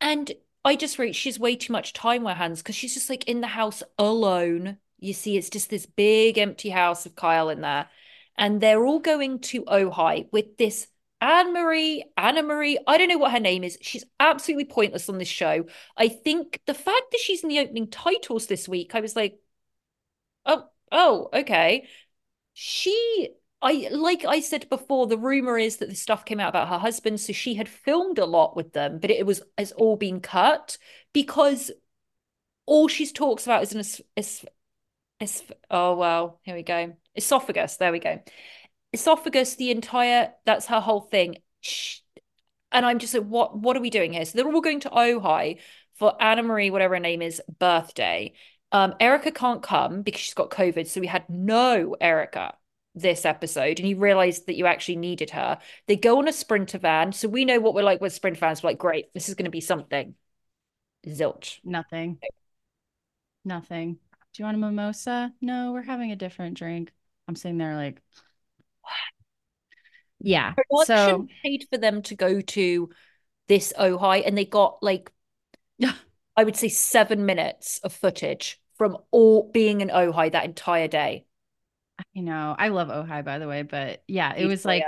[0.00, 0.30] And
[0.64, 3.28] I just wrote, she's way too much time on her hands because she's just like
[3.28, 4.78] in the house alone.
[4.98, 7.88] You see, it's just this big empty house of Kyle in there.
[8.36, 10.86] And they're all going to Ojai with this
[11.20, 13.76] Anne Marie, Anna Marie, I don't know what her name is.
[13.80, 15.64] She's absolutely pointless on this show.
[15.96, 19.40] I think the fact that she's in the opening titles this week, I was like,
[20.46, 21.88] oh, oh, okay.
[22.54, 23.30] She,
[23.62, 26.78] I like I said before, the rumor is that the stuff came out about her
[26.78, 30.20] husband, so she had filmed a lot with them, but it was has all been
[30.20, 30.78] cut
[31.12, 31.70] because
[32.66, 34.46] all she talks about is an is, is,
[35.20, 37.76] is oh well, here we go, esophagus.
[37.76, 38.20] There we go,
[38.92, 39.56] esophagus.
[39.56, 41.38] The entire that's her whole thing.
[42.72, 44.24] and I'm just like, what what are we doing here?
[44.24, 45.58] So they're all going to Ojai
[45.96, 48.34] for Anna Marie, whatever her name is, birthday.
[48.72, 50.86] Um, Erika can't come because she's got COVID.
[50.86, 52.54] So we had no Erika
[52.94, 55.58] this episode, and you realized that you actually needed her.
[55.86, 57.12] They go on a sprinter van.
[57.12, 58.62] So we know what we're like with sprint vans.
[58.62, 60.14] We're like, great, this is going to be something.
[61.06, 61.60] Zilch.
[61.64, 62.18] Nothing.
[63.44, 63.94] Nothing.
[63.94, 65.32] Do you want a mimosa?
[65.40, 66.92] No, we're having a different drink.
[67.26, 68.00] I'm sitting there like,
[70.20, 70.54] yeah.
[70.84, 72.90] So paid for them to go to
[73.46, 75.10] this Ojai, and they got like
[76.38, 81.24] I would say seven minutes of footage from all being in Ojai that entire day.
[82.14, 84.84] You know, I love Ojai by the way, but yeah, it was like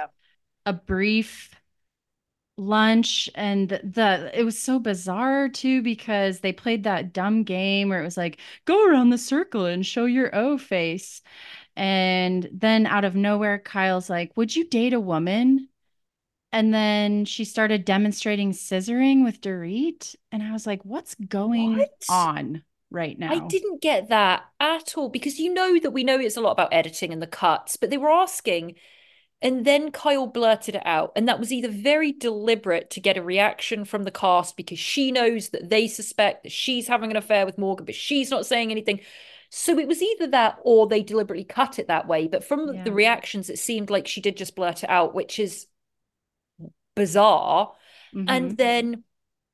[0.65, 1.51] a brief
[2.57, 8.01] lunch and the it was so bizarre too because they played that dumb game where
[8.01, 11.21] it was like go around the circle and show your O face.
[11.75, 15.69] And then out of nowhere Kyle's like, "Would you date a woman?"
[16.53, 20.17] And then she started demonstrating scissoring with Dorit.
[20.33, 22.05] And I was like, what's going what?
[22.11, 23.33] on right now?
[23.33, 26.53] I didn't get that at all because you know that we know it's a lot
[26.53, 28.75] about editing and the cuts, but they were asking.
[29.43, 31.13] And then Kyle blurted it out.
[31.15, 35.13] And that was either very deliberate to get a reaction from the cast because she
[35.13, 38.71] knows that they suspect that she's having an affair with Morgan, but she's not saying
[38.71, 39.01] anything.
[39.51, 42.29] So it was either that or they deliberately cut it that way.
[42.29, 42.85] But from yeah.
[42.85, 45.67] the reactions, it seemed like she did just blurt it out, which is
[47.01, 47.73] bizarre.
[48.15, 48.29] Mm-hmm.
[48.29, 49.05] And then,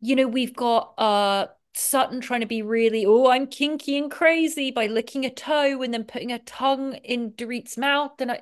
[0.01, 4.71] you know, we've got uh Sutton trying to be really, oh, I'm kinky and crazy
[4.73, 8.21] by licking a toe and then putting a tongue in Dorit's mouth.
[8.21, 8.41] And I,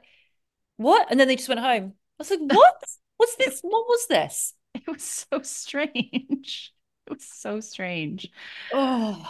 [0.77, 1.09] what?
[1.11, 1.95] And then they just went home.
[1.95, 2.83] I was like, what?
[3.19, 3.61] What's this?
[3.63, 4.55] What was this?
[4.75, 6.73] It was so strange.
[7.07, 8.31] It was so strange.
[8.73, 9.27] Oh,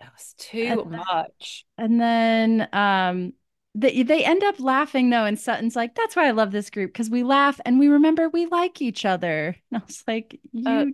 [0.00, 1.66] that was too and much.
[1.76, 3.32] and then um
[3.80, 6.92] they, they end up laughing though and sutton's like that's why i love this group
[6.92, 10.72] because we laugh and we remember we like each other and i was like you
[10.72, 10.84] uh,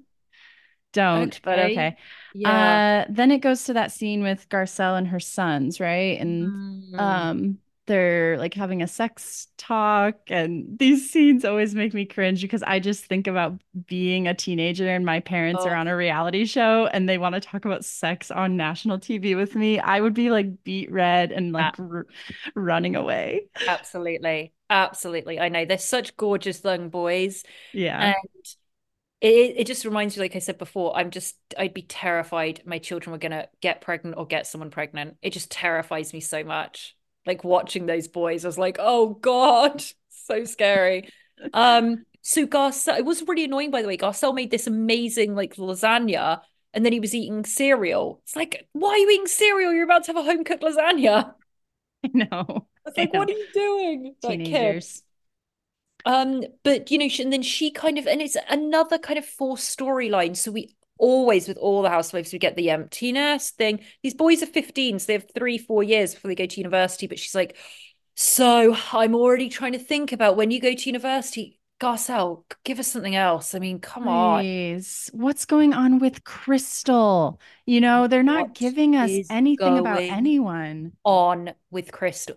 [0.92, 1.96] don't, but okay.
[2.32, 2.80] Yeah.
[3.06, 6.20] Uh, then it goes to that scene with Garcelle and her sons, right?
[6.20, 6.98] And Mm.
[6.98, 12.62] um, they're like having a sex talk, and these scenes always make me cringe because
[12.62, 15.76] I just think about being a teenager and my parents are Oh.
[15.76, 19.54] on a reality show and they want to talk about sex on national TV with
[19.54, 19.78] me.
[19.78, 22.06] I would be like beat red and uh like r-
[22.54, 23.48] running away.
[23.66, 24.52] Absolutely.
[24.70, 25.40] Absolutely.
[25.40, 27.44] I know they're such gorgeous young boys.
[27.72, 28.12] Yeah.
[28.12, 28.16] And
[29.20, 32.78] it, it just reminds me, like I said before, I'm just, I'd be terrified my
[32.78, 35.16] children were going to get pregnant or get someone pregnant.
[35.22, 36.96] It just terrifies me so much.
[37.26, 41.08] Like watching those boys, I was like, oh God, so scary.
[41.52, 43.96] Um, so Garcelle, it was really annoying, by the way.
[43.96, 46.40] Garcelle made this amazing like lasagna
[46.74, 48.20] and then he was eating cereal.
[48.24, 49.72] It's like, why are you eating cereal?
[49.72, 51.34] You're about to have a home cooked lasagna.
[52.04, 52.66] I know.
[52.86, 54.14] It's like, what are you doing?
[54.22, 54.38] Like.
[54.40, 55.02] Teenagers.
[56.04, 59.24] Um, but you know, she, and then she kind of, and it's another kind of
[59.24, 60.36] forced storyline.
[60.36, 63.80] So we always, with all the housewives, we get the empty nest thing.
[64.02, 67.06] These boys are 15, so they have three, four years before they go to university.
[67.06, 67.56] But she's like,
[68.16, 71.58] so I'm already trying to think about when you go to university.
[71.80, 73.54] Garcelle, give us something else.
[73.54, 74.44] I mean, come on.
[75.12, 77.40] What's going on with Crystal?
[77.66, 80.92] You know, they're not What giving us anything about anyone.
[81.04, 82.36] on with Crystal.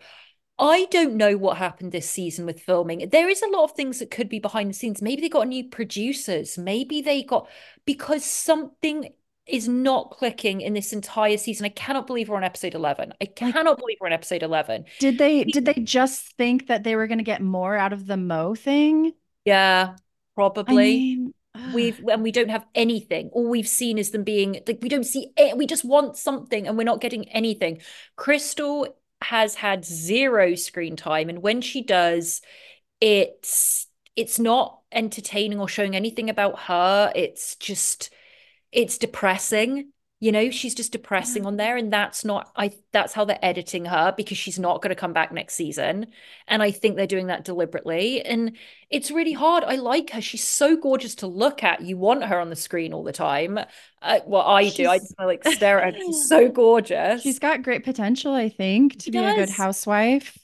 [0.59, 3.09] I don't know what happened this season with filming.
[3.09, 5.01] There is a lot of things that could be behind the scenes.
[5.01, 6.57] Maybe they got new producers.
[6.57, 7.47] Maybe they got
[7.85, 9.09] because something
[9.45, 11.65] is not clicking in this entire season.
[11.65, 13.13] I cannot believe we're on episode 11.
[13.21, 14.85] I cannot believe we're on episode 11.
[14.99, 18.07] Did they did they just think that they were going to get more out of
[18.07, 19.13] the Mo thing?
[19.45, 20.01] Yeah, I
[20.35, 20.75] probably.
[20.75, 21.33] mean.
[21.73, 23.29] We've and we don't have anything.
[23.33, 25.57] All we've seen is them being like we don't see it.
[25.57, 27.81] We just want something and we're not getting anything.
[28.15, 28.87] Crystal
[29.21, 32.41] has had zero screen time, and when she does,
[33.01, 37.11] it's it's not entertaining or showing anything about her.
[37.15, 38.09] It's just
[38.71, 39.91] it's depressing.
[40.19, 43.85] You know, she's just depressing on there, and that's not I that's how they're editing
[43.85, 46.07] her because she's not going to come back next season.
[46.47, 48.23] And I think they're doing that deliberately.
[48.23, 48.57] And
[48.89, 49.63] it's really hard.
[49.63, 50.21] I like her.
[50.21, 51.81] She's so gorgeous to look at.
[51.81, 53.59] You want her on the screen all the time.
[54.01, 54.89] Uh, well, I do.
[54.89, 56.01] I just like stare at her.
[56.01, 57.23] She's so gorgeous.
[57.23, 60.37] she's got great potential, I think, to She be a good housewife.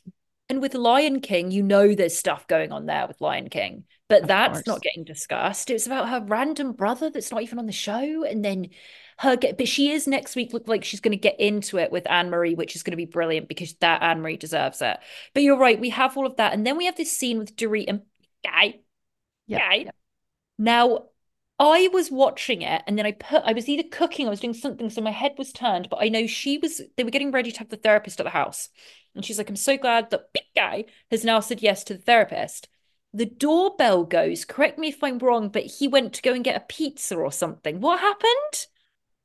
[0.50, 4.24] And with Lion King, you know there's stuff going on there with Lion King, but
[4.24, 4.68] Of that's course.
[4.68, 5.70] not getting discussed.
[5.70, 8.70] It's about her random brother that's not even on the show, and then
[9.20, 9.58] her get.
[9.58, 10.54] But she is next week.
[10.54, 12.98] Look like she's going to get into it with Anne Marie, which is going to
[12.98, 14.98] be brilliant because that Anne Marie deserves it.
[15.34, 17.56] But you're right, we have all of that, and then we have this scene with
[17.56, 18.02] Dorit and
[18.44, 18.80] Guy.
[19.48, 19.86] Yep, Guy.
[20.58, 21.06] Now,
[21.60, 23.44] I was watching it, and then I put.
[23.46, 25.90] I was either cooking, I was doing something, so my head was turned.
[25.90, 26.82] But I know she was.
[26.98, 28.70] They were getting ready to have the therapist at the house.
[29.16, 32.02] And she's like, I'm so glad that big guy has now said yes to the
[32.02, 32.68] therapist.
[33.14, 36.58] The doorbell goes, correct me if I'm wrong, but he went to go and get
[36.58, 37.80] a pizza or something.
[37.80, 38.68] What happened?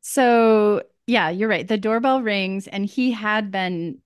[0.00, 1.66] So, yeah, you're right.
[1.66, 4.00] The doorbell rings and he had been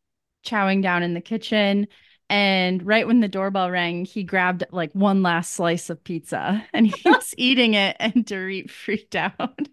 [0.44, 1.86] chowing down in the kitchen.
[2.30, 6.86] And right when the doorbell rang, he grabbed like one last slice of pizza and
[6.86, 7.96] he was eating it.
[8.00, 9.34] And Dorit freaked out.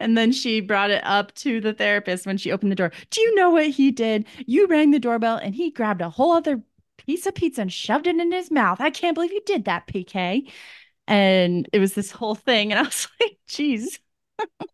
[0.00, 2.90] And then she brought it up to the therapist when she opened the door.
[3.10, 4.26] Do you know what he did?
[4.46, 6.62] You rang the doorbell and he grabbed a whole other
[6.98, 8.80] piece of pizza and shoved it in his mouth.
[8.80, 10.50] I can't believe you did that, PK.
[11.06, 12.72] And it was this whole thing.
[12.72, 13.98] And I was like, geez.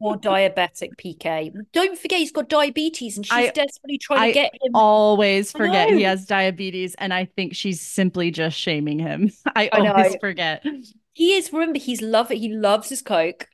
[0.00, 1.52] Or diabetic PK.
[1.72, 4.70] Don't forget he's got diabetes and she's I- desperately trying I to get him.
[4.74, 9.30] always forget he has diabetes, and I think she's simply just shaming him.
[9.54, 10.18] I I always know.
[10.20, 10.64] forget.
[11.12, 12.30] He is, remember, he's love.
[12.30, 13.48] He loves his Coke,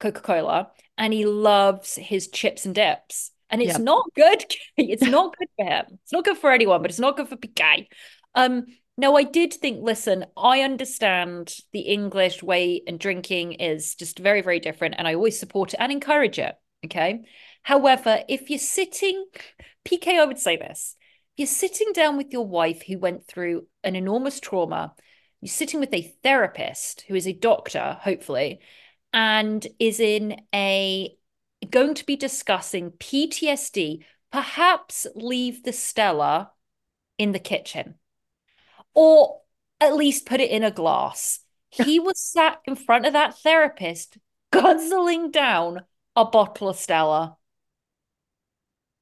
[0.00, 3.30] Coca-Cola, and he loves his chips and dips.
[3.48, 3.82] And it's Yep.
[3.82, 4.44] not good.
[4.76, 5.84] It's not good for him.
[6.02, 7.86] It's not good for anyone, but it's not good for PK.
[8.34, 14.18] Um, now I did think, listen, I understand the English way and drinking is just
[14.18, 16.54] very, very different, and I always support it and encourage it.
[16.84, 17.22] Okay.
[17.62, 19.24] However, if you're sitting,
[19.84, 20.96] PK, I would say this.
[21.36, 24.94] You're sitting down with your wife who went through an enormous trauma,
[25.40, 28.60] you're sitting with a therapist who is a doctor, hopefully,
[29.12, 31.16] and is in a
[31.70, 36.50] going to be discussing PTSD, perhaps leave the Stella
[37.18, 37.94] in the kitchen
[38.94, 39.40] or
[39.80, 41.40] at least put it in a glass.
[41.70, 44.18] He was sat in front of that therapist,
[44.50, 45.82] guzzling down
[46.16, 47.36] a bottle of Stella.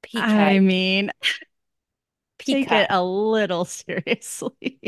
[0.02, 0.22] PK.
[0.22, 1.10] I mean,
[2.38, 4.78] take it a little seriously.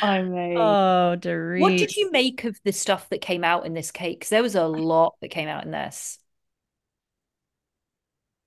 [0.00, 1.16] I mean, Oh,
[1.54, 4.20] what did you make of the stuff that came out in this cake?
[4.20, 6.18] Because there was a lot that came out in this.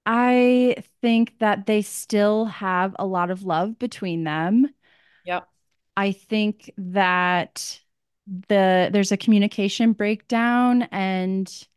[0.05, 4.73] I think that they still have a lot of love between them.
[5.25, 5.47] Yep.
[5.97, 7.79] I think that
[8.47, 11.67] the there's a communication breakdown and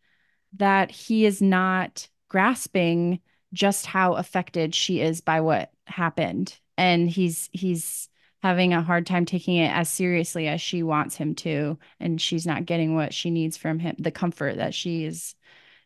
[0.54, 3.20] that he is not grasping
[3.52, 6.58] just how affected she is by what happened.
[6.78, 8.08] And he's he's
[8.42, 11.78] having a hard time taking it as seriously as she wants him to.
[12.00, 15.34] And she's not getting what she needs from him the comfort that she is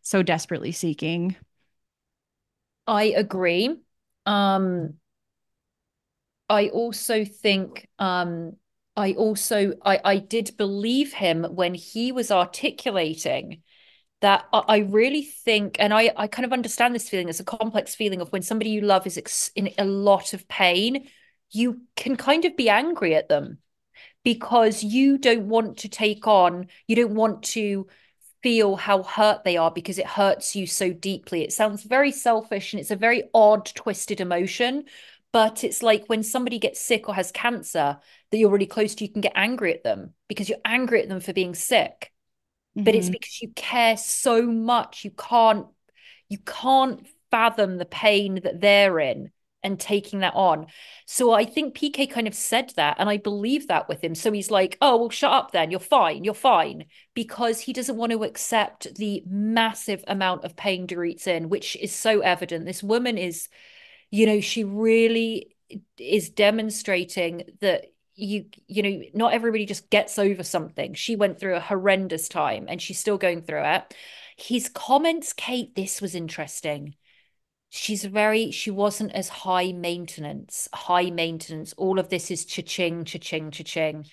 [0.03, 1.37] so desperately seeking.
[2.87, 3.77] I agree.
[4.25, 4.95] Um
[6.49, 8.53] i also think um
[8.97, 13.63] i also i i did believe him when he was articulating
[14.23, 17.29] that I really think, and I, I kind of understand this feeling.
[17.29, 20.49] It's a complex feeling of when somebody you love is ex- in a lot of
[20.49, 21.09] pain,
[21.51, 23.59] you can kind of be angry at them
[24.25, 27.87] because you don't want to take on, you don't want to
[28.43, 31.43] feel how hurt they are because it hurts you so deeply.
[31.43, 34.85] It sounds very selfish and it's a very odd, twisted emotion.
[35.37, 37.99] But it's like when somebody gets sick or has cancer
[38.31, 41.11] that you're really close to, you can get angry at them because you're angry at
[41.11, 42.11] them for being sick
[42.77, 42.85] mm-hmm.
[42.85, 43.13] but it's mm-hmm.
[43.13, 45.67] because you care so much you can't
[46.29, 49.31] you can't fathom the pain that they're in
[49.63, 50.67] and taking that on.
[51.07, 54.15] So I think PK kind of said that, and I believe that with him.
[54.15, 55.73] So he's like, oh, well, shut up then.
[55.73, 56.23] You're fine.
[56.23, 56.85] You're fine.
[57.15, 61.93] Because he doesn't want to accept the massive amount of pain Dorit's in, which is
[61.93, 62.65] so evident.
[62.65, 63.49] This woman is,
[64.11, 65.57] you know, she really
[65.99, 70.95] is demonstrating that you you know not everybody just gets over something.
[70.95, 73.95] She went through a horrendous time and she's still going through it.
[74.37, 76.95] His comments kate this was interesting.
[77.71, 81.75] She's very she wasn't as high maintenance high maintenance.
[81.75, 84.07] All of this is cha-ching cha-ching cha-ching.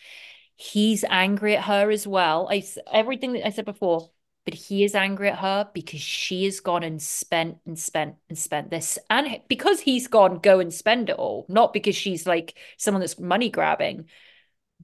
[0.56, 2.48] He's angry at her as well.
[2.52, 4.12] I everything that i said before
[4.46, 8.38] but he is angry at her because she has gone and spent and spent and
[8.38, 9.00] spent this.
[9.10, 13.20] And because he's gone go and spend it all not because she's like someone that's
[13.20, 14.06] money grabbing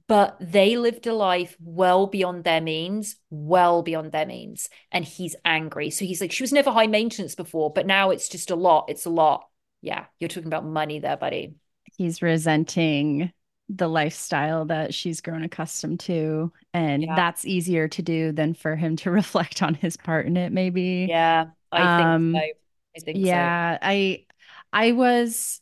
[0.08, 4.68] but they lived a life well beyond their means well beyond their means.
[4.90, 5.90] And he's angry.
[5.90, 8.86] So he's like she was never high maintenance before but now it's just a lot
[8.88, 9.46] it's a lot.
[9.82, 11.54] Yeah you're talking about money there buddy.
[11.96, 13.32] He's resenting
[13.76, 17.14] the lifestyle that she's grown accustomed to and yeah.
[17.14, 21.06] that's easier to do than for him to reflect on his part in it maybe
[21.08, 23.78] yeah i um, think so i think yeah so.
[23.82, 24.24] i
[24.72, 25.60] i was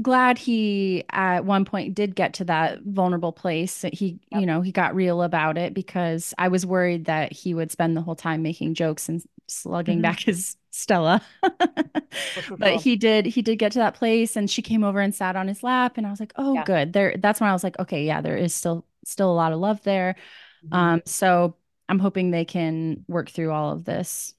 [0.00, 4.40] glad he at one point did get to that vulnerable place he yep.
[4.40, 7.94] you know he got real about it because i was worried that he would spend
[7.94, 10.02] the whole time making jokes and slugging mm-hmm.
[10.02, 11.22] back his Stella.
[12.58, 15.36] but he did he did get to that place and she came over and sat
[15.36, 16.64] on his lap and I was like, "Oh, yeah.
[16.64, 19.52] good." There that's when I was like, "Okay, yeah, there is still still a lot
[19.52, 20.16] of love there."
[20.64, 20.74] Mm-hmm.
[20.74, 21.56] Um so
[21.88, 24.34] I'm hoping they can work through all of this.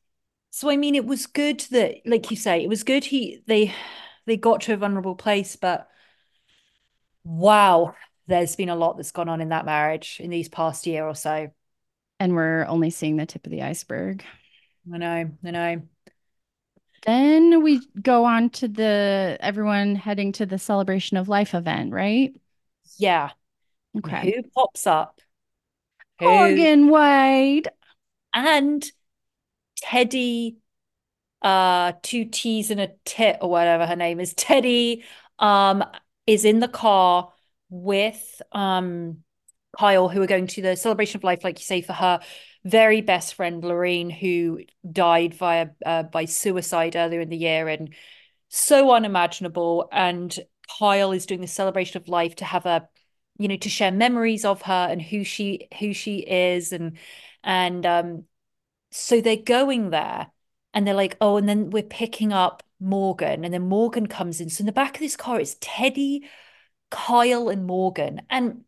[0.50, 3.74] So I mean, it was good that like you say, it was good he they
[4.26, 5.88] they got to a vulnerable place, but
[7.24, 7.96] wow,
[8.28, 11.16] there's been a lot that's gone on in that marriage in these past year or
[11.16, 11.52] so.
[12.20, 14.24] And we're only seeing the tip of the iceberg.
[14.92, 15.82] I know, I know.
[17.06, 22.34] Then we go on to the everyone heading to the celebration of life event, right?
[22.98, 23.32] Yeah.
[23.98, 24.34] Okay.
[24.36, 25.20] Who pops up?
[26.20, 26.26] Who?
[26.26, 27.68] Morgan Wade.
[28.34, 28.84] And
[29.84, 30.56] Teddi
[31.42, 34.34] uh, two T's and a tit or whatever her name is.
[34.34, 35.04] Teddi
[35.40, 35.84] um
[36.26, 37.32] is in the car
[37.70, 39.24] with um
[39.78, 42.22] Kyle, who are going to the celebration of life, like you say, for her
[42.66, 44.60] very best friend Lorene, who
[44.90, 47.94] died via uh, by suicide earlier in the year, and
[48.50, 49.90] so unimaginable.
[49.92, 50.38] And
[50.80, 52.88] Kyle is doing the celebration of life to have a,
[53.38, 56.98] you know, to share memories of her and who she who she is, and
[57.44, 58.24] and um,
[58.92, 60.32] so they're going there,
[60.74, 64.50] and they're like, oh, and then we're picking up Morgan, and then Morgan comes in.
[64.50, 66.22] So in the back of this car, it's Teddi,
[66.90, 68.64] Kyle, and Morgan, and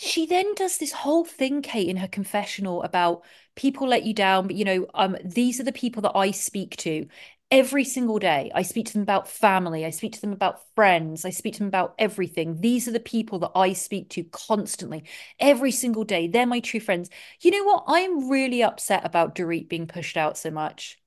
[0.00, 3.22] she then does this whole thing kate in her confessional about
[3.56, 6.76] people let you down but you know um these are the people that i speak
[6.76, 7.06] to
[7.50, 8.50] every single day.
[8.54, 9.84] I speak to them about family.
[9.84, 11.24] I speak to them about friends.
[11.24, 12.60] I speak to them about everything.
[12.60, 15.04] These are the people that i speak to constantly
[15.40, 16.28] every single day.
[16.28, 17.08] They're my true friends.
[17.40, 17.84] You know what?
[17.88, 20.98] I'm really upset about dorit being pushed out so much.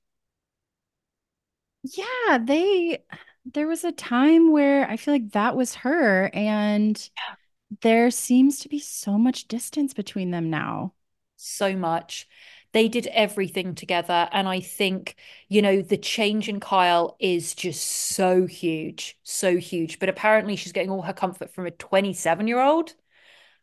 [1.82, 3.02] Yeah they
[3.44, 7.34] there was a time where i feel like that was her and yeah
[7.80, 10.94] there seems to be so much distance between them now.
[11.36, 12.28] So much.
[12.72, 14.28] They did everything together.
[14.32, 15.16] And I think,
[15.48, 19.98] you know, the change in Kyle is just so huge, so huge.
[19.98, 22.94] But apparently she's getting all her comfort from a 27 year old.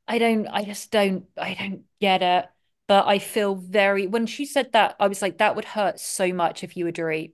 [0.08, 2.48] I don't, I just don't, I don't get it.
[2.88, 6.34] But I feel very, when she said that, I was like, that would hurt so
[6.34, 7.34] much if you were Dorit.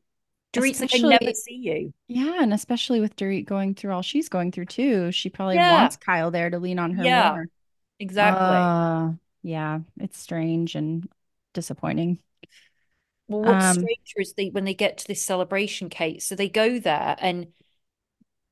[0.55, 1.93] Dorit's like, I never see you.
[2.07, 5.11] Yeah, and especially with Dorit going through all she's going through too.
[5.11, 5.81] She probably yeah.
[5.81, 7.47] wants Kyle there to lean on her yeah, more.
[7.99, 8.45] Exactly.
[8.45, 9.11] Uh,
[9.43, 11.07] yeah, it's strange and
[11.53, 12.19] disappointing.
[13.27, 16.21] Well, what's Um, stranger is they when they get to this celebration, Kate.
[16.21, 17.47] So they go there and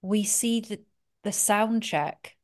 [0.02, 0.82] we see the
[1.24, 2.36] the sound check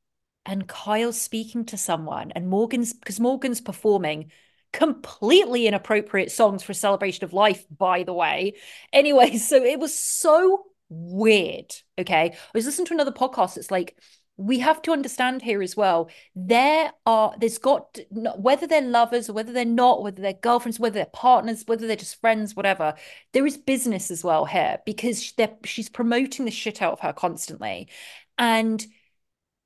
[0.46, 4.32] and Kyle's speaking to someone and Morgan's because Morgan's performing
[4.72, 8.54] completely inappropriate songs for a celebration of life, by the way.
[8.94, 11.74] Anyway, so it was so weird.
[11.98, 12.32] Okay.
[12.34, 13.58] I was listening to another podcast.
[13.58, 13.98] It's like
[14.38, 16.10] we have to understand here as well.
[16.34, 20.94] There are, there's got, whether they're lovers or whether they're not, whether they're girlfriends, whether
[20.94, 22.94] they're partners, whether they're just friends, whatever,
[23.34, 25.34] there is business as well here because
[25.66, 27.90] she's promoting the shit out of her constantly.
[28.38, 28.86] And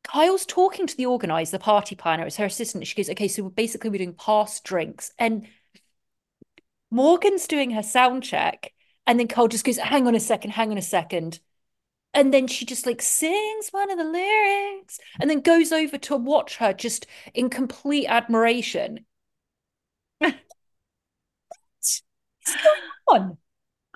[0.04, 2.86] Kyle's talking to the organizer, the party planner, it's her assistant.
[2.86, 5.12] She goes, okay, so basically we're doing past drinks.
[5.18, 5.47] And
[6.91, 8.74] Morgan's doing her sound check.
[9.08, 11.39] And then Kyle just goes, hang on a second, hang on a second.
[12.14, 16.16] And then she just like sings one of the lyrics and then goes over to
[16.16, 19.06] watch her just in complete admiration.
[20.20, 22.04] What's
[22.45, 23.38] going on?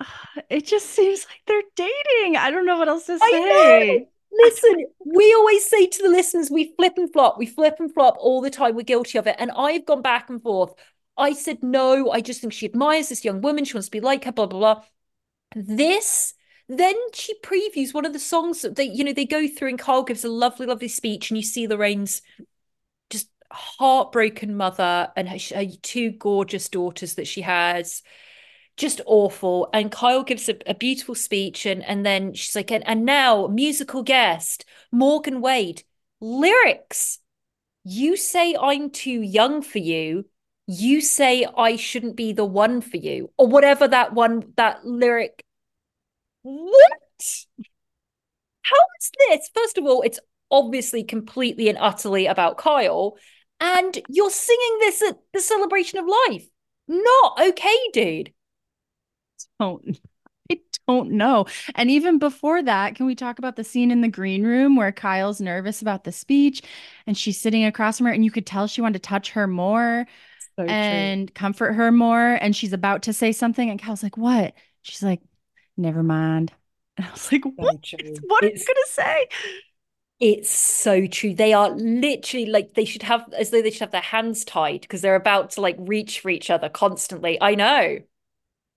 [0.48, 2.36] It just seems like they're dating.
[2.36, 4.08] I don't know what else to say.
[4.30, 8.16] Listen, we always say to the listeners, we flip and flop, we flip and flop
[8.18, 8.74] all the time.
[8.74, 9.36] We're guilty of it.
[9.38, 10.74] And I've gone back and forth.
[11.16, 13.64] I said, no, I just think she admires this young woman.
[13.64, 14.84] She wants to be like her, blah, blah, blah.
[15.56, 16.34] This,
[16.68, 19.78] then she previews one of the songs that they, you know, they go through and
[19.78, 21.30] Carl gives a lovely, lovely speech.
[21.30, 22.22] And you see Lorraine's
[23.10, 28.02] just heartbroken mother and her, her two gorgeous daughters that she has
[28.78, 29.68] just awful.
[29.74, 33.48] And Kyle gives a, a, beautiful speech, and and then she's like, and, and now
[33.48, 35.82] musical guest Morgan Wade
[36.20, 37.18] lyrics.
[37.84, 40.26] You say I'm too young for you.
[40.66, 45.44] You say I shouldn't be the one for you, or whatever that one that lyric.
[46.42, 47.46] What?
[48.62, 49.50] How is this?
[49.54, 50.20] First of all, it's
[50.50, 53.16] obviously completely and utterly about Kyle,
[53.60, 56.46] and you're singing this at the celebration of life.
[56.86, 58.32] Not okay, dude
[59.58, 60.00] don't
[60.50, 61.44] I don't know.
[61.74, 64.92] And even before that, can we talk about the scene in the green room where
[64.92, 66.62] Kyle's nervous about the speech
[67.06, 69.46] and she's sitting across from her and you could tell she wanted to touch her
[69.46, 70.06] more
[70.56, 71.34] so and true.
[71.34, 75.20] comfort her more and she's about to say something and Kyle's like, "What?" She's like,
[75.76, 76.52] "Never mind."
[76.96, 77.76] And I was like, so "What?
[78.26, 79.28] What are you going to say?"
[80.20, 81.34] It's so true.
[81.34, 84.80] They are literally like they should have as though they should have their hands tied
[84.80, 87.38] because they're about to like reach for each other constantly.
[87.40, 87.98] I know.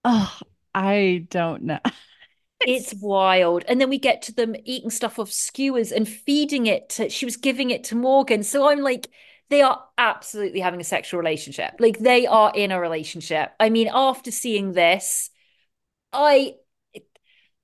[0.03, 0.39] Oh,
[0.73, 1.79] I don't know.
[2.61, 3.63] it's wild.
[3.67, 7.25] And then we get to them eating stuff off skewers and feeding it to, she
[7.25, 8.43] was giving it to Morgan.
[8.43, 9.09] So I'm like,
[9.49, 11.75] they are absolutely having a sexual relationship.
[11.79, 13.51] Like they are in a relationship.
[13.59, 15.29] I mean, after seeing this,
[16.13, 16.55] I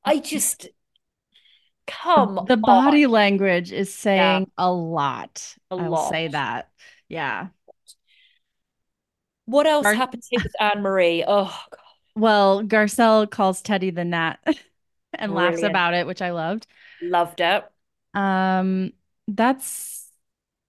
[0.03, 0.67] I just
[1.85, 3.11] come the body on.
[3.11, 4.65] language is saying yeah.
[4.65, 5.55] a lot.
[5.71, 6.09] A I'll lot.
[6.11, 6.69] say that.
[7.07, 7.47] Yeah.
[9.45, 11.23] What else happened here with Anne Marie?
[11.25, 11.86] Oh god.
[12.17, 14.39] Well, Garcelle calls Teddi the gnat
[15.13, 15.35] and Brilliant.
[15.35, 16.67] laughs about it, which I loved.
[17.01, 17.63] Loved it.
[18.13, 18.93] Um,
[19.27, 20.09] that's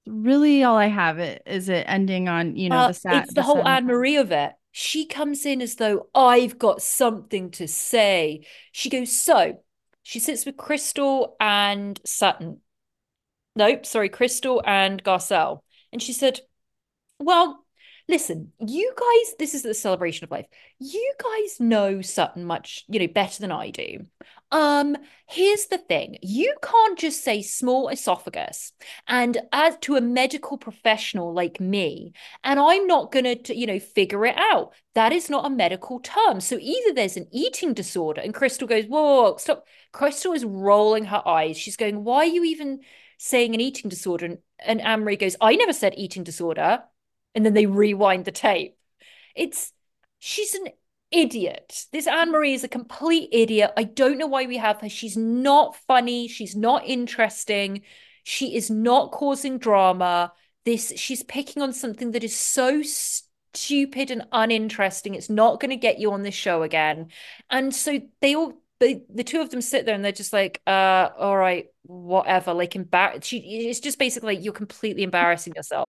[0.07, 1.19] really all I have.
[1.19, 3.25] It is it ending on you know uh, the sad.
[3.25, 4.53] It's the, the whole Anne Marie of it.
[4.73, 8.47] She comes in as though I've got something to say.
[8.73, 9.63] She goes so.
[10.03, 12.61] She sits with Crystal and Sutton.
[13.57, 15.61] Nope, sorry, Crystal and Garcelle,
[15.93, 16.41] and she said,
[17.19, 17.65] "Well,
[18.09, 20.47] listen, you guys, this is the celebration of life.
[20.79, 24.07] You guys know Sutton much, you know, better than I do.
[24.51, 24.97] Um,
[25.27, 28.73] here's the thing you can't just say small esophagus
[29.07, 34.25] and as to a medical professional like me, and I'm not gonna, you know, figure
[34.25, 34.73] it out.
[34.95, 36.41] That is not a medical term.
[36.41, 39.67] So either there's an eating disorder, and Crystal goes, whoa, whoa, stop.
[39.93, 41.59] Crystal is rolling her eyes.
[41.59, 42.81] She's going, Why are you even
[43.19, 44.39] saying an eating disorder?
[44.59, 46.83] And, Anne Marie goes, I never said eating disorder
[47.39, 48.77] and then they rewind the tape.
[49.37, 49.73] It's
[50.19, 50.67] she's an
[51.13, 51.87] idiot.
[51.93, 53.71] This Anne Marie is a complete idiot.
[53.77, 54.89] I don't know why we have her.
[54.89, 56.27] She's not funny.
[56.27, 57.83] She's not interesting.
[58.25, 60.33] She is not causing drama.
[60.65, 65.15] This she's picking on something that is so stupid and uninteresting.
[65.15, 67.07] It's not going to get you on this show again.
[67.51, 70.61] And so they all they, the two of them sit there and they're just like,
[70.67, 72.53] uh, all right, whatever.
[72.53, 73.33] Like embarrassed.
[73.33, 75.89] It's just basically like you're completely embarrassing yourself.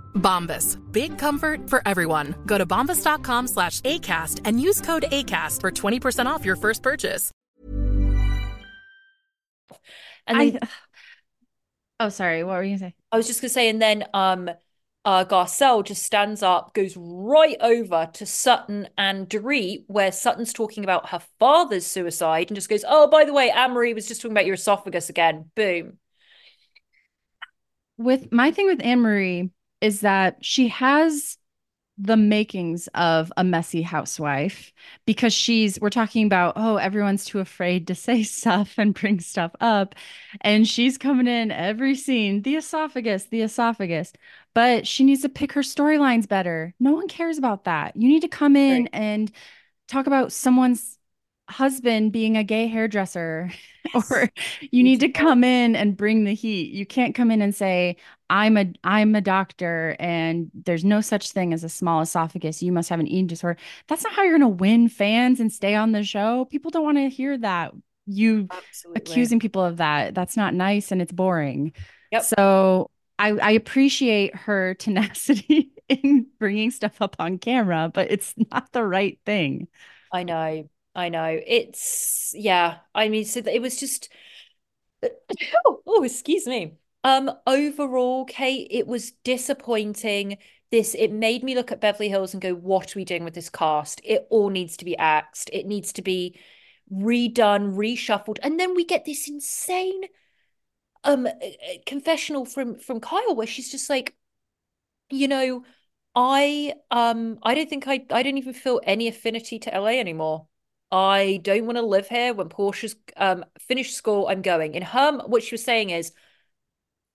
[0.15, 0.77] Bombas.
[0.91, 2.35] Big comfort for everyone.
[2.45, 7.31] Go to bombas.com slash ACAST and use code ACAST for 20% off your first purchase.
[10.27, 10.67] And then, I,
[12.05, 12.43] oh, sorry.
[12.43, 12.95] What were you gonna say?
[13.11, 14.49] I was just gonna say, and then um
[15.03, 20.83] uh Garcelle just stands up, goes right over to Sutton and Dorit, where Sutton's talking
[20.83, 24.33] about her father's suicide, and just goes, Oh, by the way, Anne-Marie was just talking
[24.33, 25.49] about your esophagus again.
[25.55, 25.97] Boom.
[27.97, 29.49] With my thing with Anne Marie
[29.81, 31.37] is that she has
[31.97, 34.73] the makings of a messy housewife
[35.05, 39.51] because she's we're talking about oh everyone's too afraid to say stuff and bring stuff
[39.61, 39.95] up.
[40.41, 44.13] And she's coming in every scene the esophagus the esophagus.
[44.53, 46.73] But she needs to pick her storylines better.
[46.79, 47.95] No one cares about that.
[47.95, 48.91] You need to come in Right.
[48.93, 49.31] and
[49.87, 50.97] talk about someone's
[51.51, 53.51] husband being a gay hairdresser
[53.93, 54.29] or
[54.61, 56.73] you need to come in and bring the heat.
[56.73, 57.97] You can't come in and say
[58.29, 62.63] i'm a i'm a doctor and there's no such thing as a small esophagus.
[62.63, 63.59] You must have an eating disorder.
[63.87, 66.45] That's not how you're going to win fans and stay on the show.
[66.45, 67.73] People don't want to hear that.
[68.07, 69.01] You Absolutely.
[69.01, 71.73] accusing people of that that's not nice and it's boring.
[72.11, 72.23] Yep.
[72.23, 72.89] so
[73.19, 78.83] I, I appreciate her tenacity in bringing stuff up on camera but it's not the
[78.83, 79.67] right thing.
[80.13, 81.39] I know, I know.
[81.45, 82.79] It's yeah.
[82.93, 84.09] I mean, so it was just
[85.65, 86.77] oh, oh, excuse me.
[87.03, 90.37] Um, overall, Kate, it was disappointing.
[90.71, 93.33] This it made me look at Beverly Hills and go, what are we doing with
[93.33, 94.01] this cast?
[94.03, 95.49] It all needs to be axed.
[95.51, 96.39] It needs to be
[96.91, 100.03] redone, reshuffled, and then we get this insane
[101.03, 101.27] um
[101.85, 104.15] confessional from from Kyle where she's just like,
[105.11, 105.65] you know,
[106.15, 110.47] I um I don't think I I don't even feel any affinity to LA anymore.
[110.91, 112.33] I don't want to live here.
[112.33, 114.75] When Portia's um finished school, I'm going.
[114.75, 116.11] In her, what she was saying is,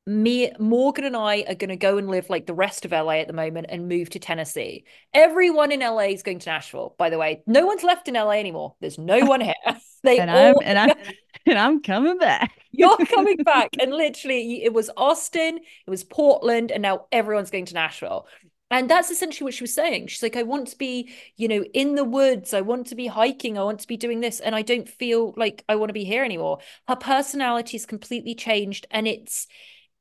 [0.07, 3.15] me, Morgan, and I are going to go and live like the rest of LA
[3.15, 4.85] at the moment and move to Tennessee.
[5.13, 7.43] Everyone in LA is going to Nashville, by the way.
[7.47, 8.77] No one's left in LA anymore.
[8.81, 9.55] There's no one here.
[10.03, 10.97] They and i'm all and i'm
[11.47, 13.71] and i'm coming back you're coming back.
[13.81, 18.27] And literally, it was Austin, it was Portland, and now everyone's going to Nashville.
[18.71, 20.09] And that's essentially what she was saying.
[20.09, 22.53] She's like, I want to be, you know, in the woods.
[22.53, 23.57] I want to be hiking.
[23.57, 24.41] I want to be doing this.
[24.41, 26.59] And I don't feel like I want to be here anymore.
[26.89, 28.87] Her personality has completely changed.
[28.91, 29.47] And it's,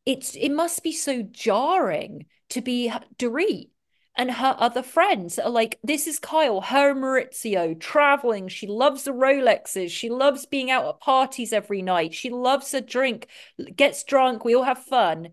[0.06, 3.70] it's, it must be so jarring to be Dorit
[4.18, 8.48] and her other friends are like, this is Kyle, her Mauricio traveling.
[8.48, 9.90] She loves the Rolexes.
[9.90, 12.14] She loves being out at parties every night.
[12.14, 13.28] She loves a drink,
[13.76, 14.46] gets drunk.
[14.46, 15.30] We all have fun.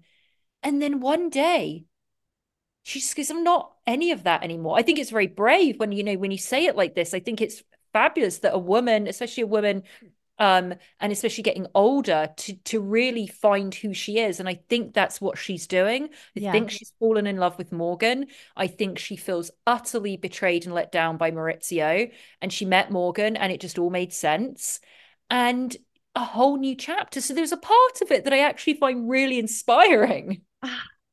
[0.64, 1.85] And then one day,
[2.83, 4.76] she just goes, I'm not any of that anymore.
[4.78, 7.14] I think it's very brave when you know when you say it like this.
[7.14, 7.62] I think it's
[7.93, 9.83] fabulous that a woman, especially a woman,
[10.39, 14.41] um, and especially getting older, to to really find who she is.
[14.41, 16.09] And I think that's what she's doing.
[16.37, 16.53] I Yeah.
[16.53, 18.26] think she's fallen in love with Morgan.
[18.57, 22.12] I think she feels utterly betrayed and let down by Mauricio.
[22.41, 24.80] And she met Morgan, and it just all made sense.
[25.30, 25.76] And
[26.14, 27.20] a whole new chapter.
[27.20, 30.43] So there's a part of it that I actually find really inspiring.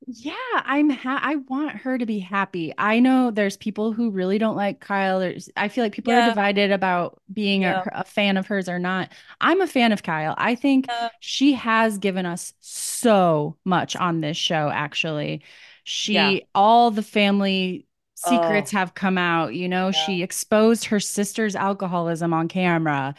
[0.07, 2.73] Yeah, I'm ha- I want her to be happy.
[2.77, 5.19] I know there's people who really don't like Kyle.
[5.19, 6.25] There's I feel like people Yeah.
[6.25, 7.83] are divided about being Yeah.
[7.93, 9.11] a, a fan of hers or not.
[9.39, 10.33] I'm a fan of Kyle.
[10.37, 11.09] I think Yeah.
[11.19, 15.43] she has given us so much on this show actually.
[15.83, 17.85] She all the family
[18.23, 18.29] oh.
[18.31, 18.77] secrets Oh.
[18.77, 23.15] have come out, you know, she exposed her sister's alcoholism on camera.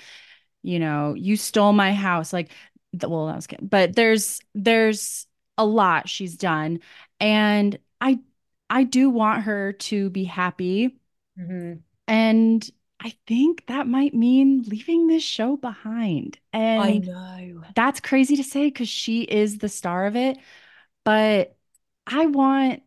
[0.62, 2.51] You know, you stole my house like
[2.95, 3.61] well that was good.
[3.62, 5.26] But there's there's
[5.61, 6.80] a lot she's done
[7.20, 8.18] and i
[8.70, 10.96] i do want her to be happy
[11.36, 11.82] Mhm.
[12.08, 12.68] and
[13.00, 17.64] i think that might mean leaving this show behind And I know.
[17.74, 20.38] that's crazy to say because she is the star of it
[21.04, 21.56] but
[22.06, 22.82] i want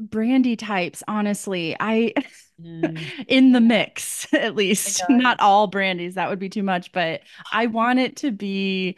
[0.00, 2.12] Brandi types honestly i
[3.28, 5.08] in the mix, at least.
[5.08, 7.22] Not all Brandis, that would be too much, but
[7.52, 8.96] I want it to be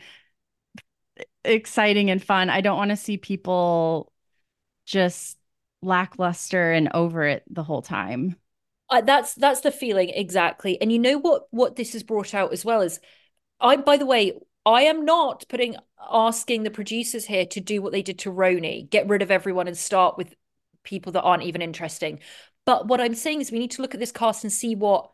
[1.48, 2.50] exciting and fun.
[2.50, 4.12] I don't want to see people
[4.86, 5.36] just
[5.82, 8.36] lackluster and over it the whole time.
[8.90, 10.80] Uh, that's that's the feeling exactly.
[10.80, 13.00] And you know what what this has brought out as well is
[13.60, 14.32] I by the way,
[14.64, 15.76] I am not putting
[16.10, 19.68] asking the producers here to do what they did to RHONY, get rid of everyone
[19.68, 20.34] and start with
[20.84, 22.20] people that aren't even interesting.
[22.64, 25.10] But what I'm saying is we need to look at this cast and see what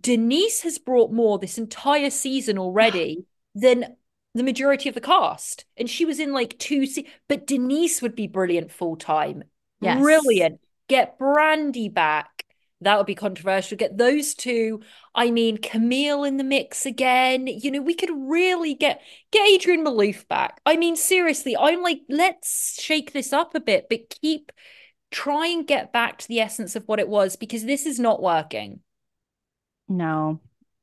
[0.00, 3.24] Denise has brought more this entire season already
[3.54, 3.96] than
[4.34, 5.64] the majority of the cast.
[5.76, 9.44] And she was in like two se- but Denise would be brilliant full time.
[9.80, 10.00] Yes.
[10.00, 10.60] Brilliant.
[10.88, 12.44] Get Brandi back.
[12.82, 13.76] That would be controversial.
[13.76, 14.80] Get those two.
[15.14, 17.46] I mean, Camille in the mix again.
[17.46, 20.60] You know, we could really get get Adrienne Maloof back.
[20.64, 24.50] I mean, seriously, I'm like, let's shake this up a bit, but keep
[25.10, 28.22] try and get back to the essence of what it was because this is not
[28.22, 28.80] working.
[29.88, 30.40] No,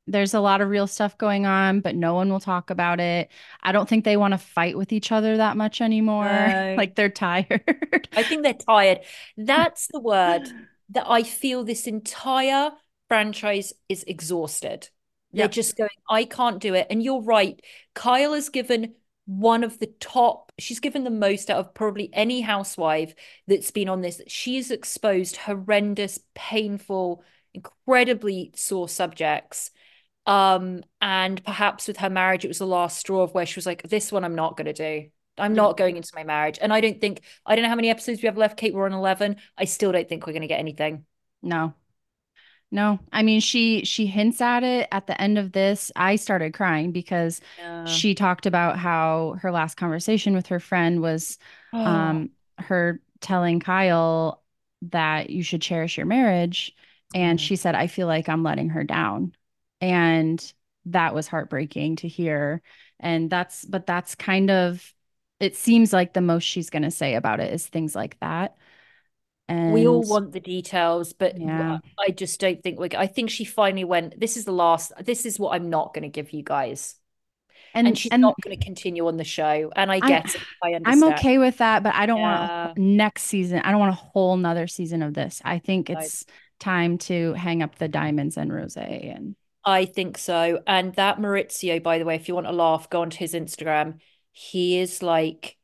[0.08, 3.30] there's a lot of real stuff going on, but no one will talk about it.
[3.62, 6.26] I don't think they want to fight with each other that much anymore.
[6.26, 6.76] No.
[6.76, 8.10] like they're tired.
[8.16, 9.02] I think they're tired.
[9.38, 10.50] That's the word
[10.90, 12.72] that I feel this entire
[13.08, 14.90] franchise is exhausted.
[15.34, 15.52] They're Yep.
[15.52, 16.88] just going, I can't do it.
[16.90, 17.62] And you're right.
[17.94, 18.96] Kyle has given
[19.26, 23.14] one of the top, she's given the most out of probably any housewife
[23.46, 24.22] that's been on this.
[24.28, 29.72] She's exposed horrendous, painful, incredibly sore subjects.
[30.28, 33.66] Um, and perhaps with her marriage, it was the last straw of where she was
[33.66, 35.10] like, This one I'm not gonna do.
[35.40, 36.60] I'm not going into my marriage.
[36.62, 38.74] And I don't think I don't know how many episodes we have left, Kate.
[38.74, 39.38] We're on 11.
[39.58, 41.06] I still don't think we're gonna get anything.
[41.42, 41.74] No.
[42.70, 43.00] No.
[43.14, 45.92] I mean, she she hints at it at the end of this.
[45.96, 47.86] I started crying because Yeah.
[47.86, 51.38] she talked about how her last conversation with her friend was
[51.72, 54.44] um her telling Kyle
[54.82, 56.76] that you should cherish your marriage
[57.14, 57.42] and Mhm.
[57.42, 59.34] she said I feel like I'm letting her down.
[59.82, 60.54] And
[60.86, 62.62] that was heartbreaking to hear.
[63.00, 64.94] And that's but that's kind of
[65.40, 68.58] it seems like the most she's going to say about it is things like that.
[69.48, 71.80] And we all want the details, but Yeah.
[72.00, 72.90] I just don't think we're.
[72.98, 74.20] I think she finally went.
[74.20, 74.92] This is the last.
[75.04, 76.96] This is what I'm not going to give you guys,
[77.74, 79.72] and, and, she's and not going to continue on the show.
[79.76, 80.48] And I get it.
[80.64, 82.22] I I'm okay with that, but I don't Yeah.
[82.22, 83.60] want next season.
[83.60, 85.42] I don't want a whole nother season of this.
[85.44, 86.04] I think Right.
[86.04, 86.26] it's
[86.60, 89.36] time to hang up the diamonds and rose and
[89.68, 90.62] I think so.
[90.66, 94.00] And that Mauricio, by the way, if you want to laugh, go onto his Instagram.
[94.32, 95.58] He is like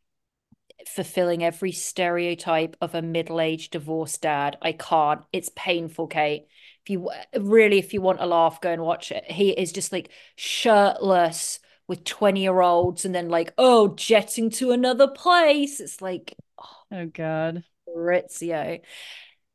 [0.86, 4.58] fulfilling every stereotype of a middle-aged divorced dad.
[4.62, 5.22] I can't.
[5.32, 6.48] It's painful, Kate.
[6.84, 9.24] If you really, if you want a laugh, go and watch it.
[9.24, 15.80] He is just like shirtless with 20-year-olds and then like, oh, jetting to another place.
[15.80, 17.64] It's like, oh, oh god.
[17.88, 18.82] Mauricio.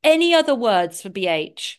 [0.03, 1.76] Any other words for BH?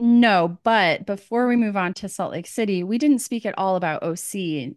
[0.00, 3.76] No, but before we move on to Salt Lake City, we didn't speak at all
[3.76, 4.74] about OC.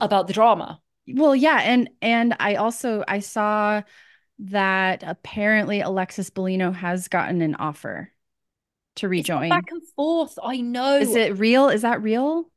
[0.00, 0.80] About the drama.
[1.06, 3.82] Well, yeah, and and I also I saw
[4.40, 8.10] that apparently Alexis Bellino has gotten an offer
[8.96, 9.48] to rejoin.
[9.48, 10.38] back and forth.
[10.42, 10.96] I know.
[10.96, 11.68] Is it real?
[11.68, 12.50] Is that real?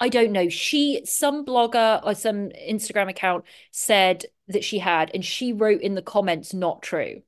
[0.00, 0.48] I don't know.
[0.48, 5.96] She, some blogger or some Instagram account said that she had, and she wrote in
[5.96, 7.22] the comments, not true.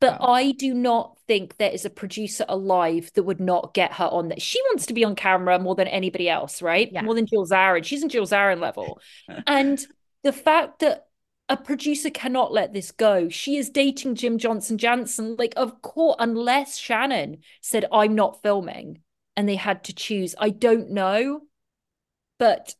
[0.00, 0.18] But.
[0.20, 4.28] I do not think there is a producer alive that would not get her on
[4.28, 4.40] that.
[4.40, 6.88] She wants to be on camera more than anybody else, right?
[6.92, 7.02] Yeah.
[7.02, 7.84] More than Jill Zarin.
[7.84, 9.00] She's in Jill Zarin level.
[9.46, 9.84] and
[10.22, 11.06] the fact that
[11.48, 13.28] a producer cannot let this go.
[13.28, 15.34] She is dating Jim Johnson Janssen.
[15.36, 19.00] Like, of course, unless Shannon said, I'm not filming,
[19.36, 20.34] and they had to choose.
[20.38, 21.42] I don't know
[22.38, 22.74] but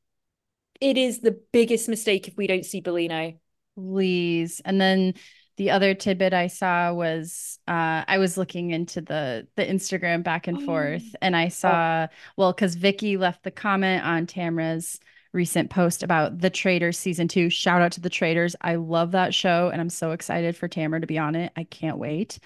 [0.80, 3.38] it is the biggest mistake if we don't see Bellino.
[3.76, 4.60] Please.
[4.64, 5.14] And then
[5.59, 10.46] the other tidbit I saw was uh, I was looking into the the Instagram back
[10.46, 12.06] and forth, and I saw
[12.36, 15.00] well because Vicki left the comment on Tamra's
[15.32, 17.50] recent post about the Traitors season two.
[17.50, 18.54] Shout out to the Traitors!
[18.61, 21.52] I love that show, and I'm so excited for Tamra to be on it.
[21.56, 22.38] I can't wait.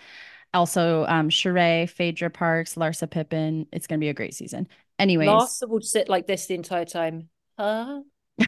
[0.54, 3.66] Also, um, Sheree, Phaedra Parks, Larsa Pippen.
[3.72, 4.68] It's gonna be a great season.
[4.98, 7.28] Anyways, Larsa would sit like this the entire time.
[7.58, 8.00] Huh?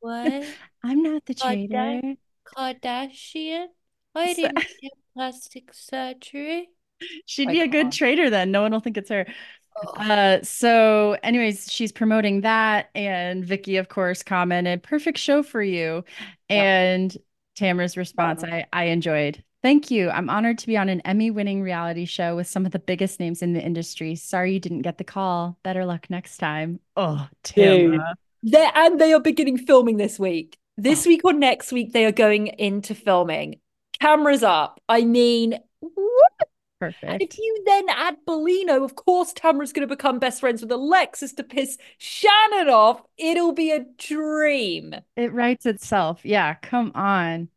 [0.00, 0.46] What?
[0.82, 2.16] I'm not the traitor.
[2.56, 3.66] Kardashian?
[4.14, 6.68] I So- didn't get plastic surgery.
[7.26, 7.92] She'd I be a good can't.
[7.94, 8.50] traitor then.
[8.50, 9.26] No one will think it's her.
[9.82, 9.94] Ugh.
[10.10, 16.04] Uh, so anyways, she's promoting that, and Vicki, of course, commented, "Perfect show for you."
[16.50, 17.16] And
[17.56, 19.42] Tamara's response, I I enjoyed.
[19.62, 20.10] Thank you.
[20.10, 23.42] I'm honored to be on an Emmy-winning reality show with some of the biggest names
[23.42, 24.14] in the industry.
[24.16, 25.58] Sorry you didn't get the call.
[25.62, 26.80] Better luck next time.
[26.96, 27.92] Oh, Dude.
[27.92, 28.14] Tamara.
[28.42, 30.58] They and they are beginning filming this week.
[30.76, 33.60] This week or next week, they are going into filming.
[34.00, 34.80] Cameras up.
[34.88, 36.32] I mean, what?
[36.80, 37.04] Perfect.
[37.04, 40.72] And if you then add Bellino, of course, Tamara's going to become best friends with
[40.72, 43.02] Alexis to piss Shannon off.
[43.18, 44.94] It'll be a dream.
[45.14, 46.20] It writes itself.
[46.24, 47.48] Yeah, come on.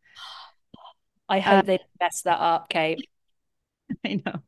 [1.30, 3.08] I hope uh, they mess that up, Kate.
[4.06, 4.41] I know.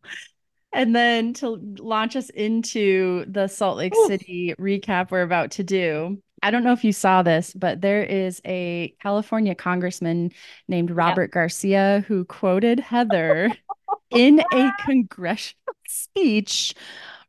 [0.74, 4.08] And then to launch us into the Salt Lake Ooh.
[4.08, 8.04] City recap we're about to do, I don't know if you saw this, but there
[8.04, 10.32] is a California congressman
[10.68, 11.40] named Robert yeah.
[11.42, 13.52] Garcia who quoted Heather
[14.12, 16.76] in a congressional speech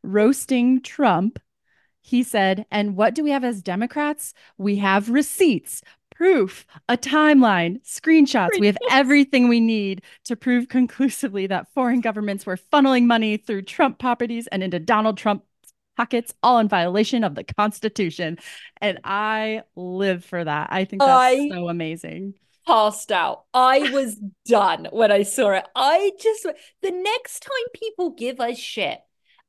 [0.03, 1.39] roasting Trump.
[2.01, 4.35] He said, And what do we have as Democrats?
[4.59, 5.81] We have receipts
[6.13, 8.59] proof, a timeline, screenshots.
[8.59, 13.63] We have everything we need to prove conclusively that foreign governments were funneling money through
[13.63, 15.43] Trump properties and into Donald Trump
[15.97, 18.37] pockets, all in violation of the Constitution.
[18.79, 20.69] And I live for that.
[20.71, 22.35] I think that's I so amazing.
[22.65, 23.45] Passed out.
[23.53, 25.65] I was done when I saw it.
[25.75, 26.45] I just
[26.81, 28.99] the next time people give us shit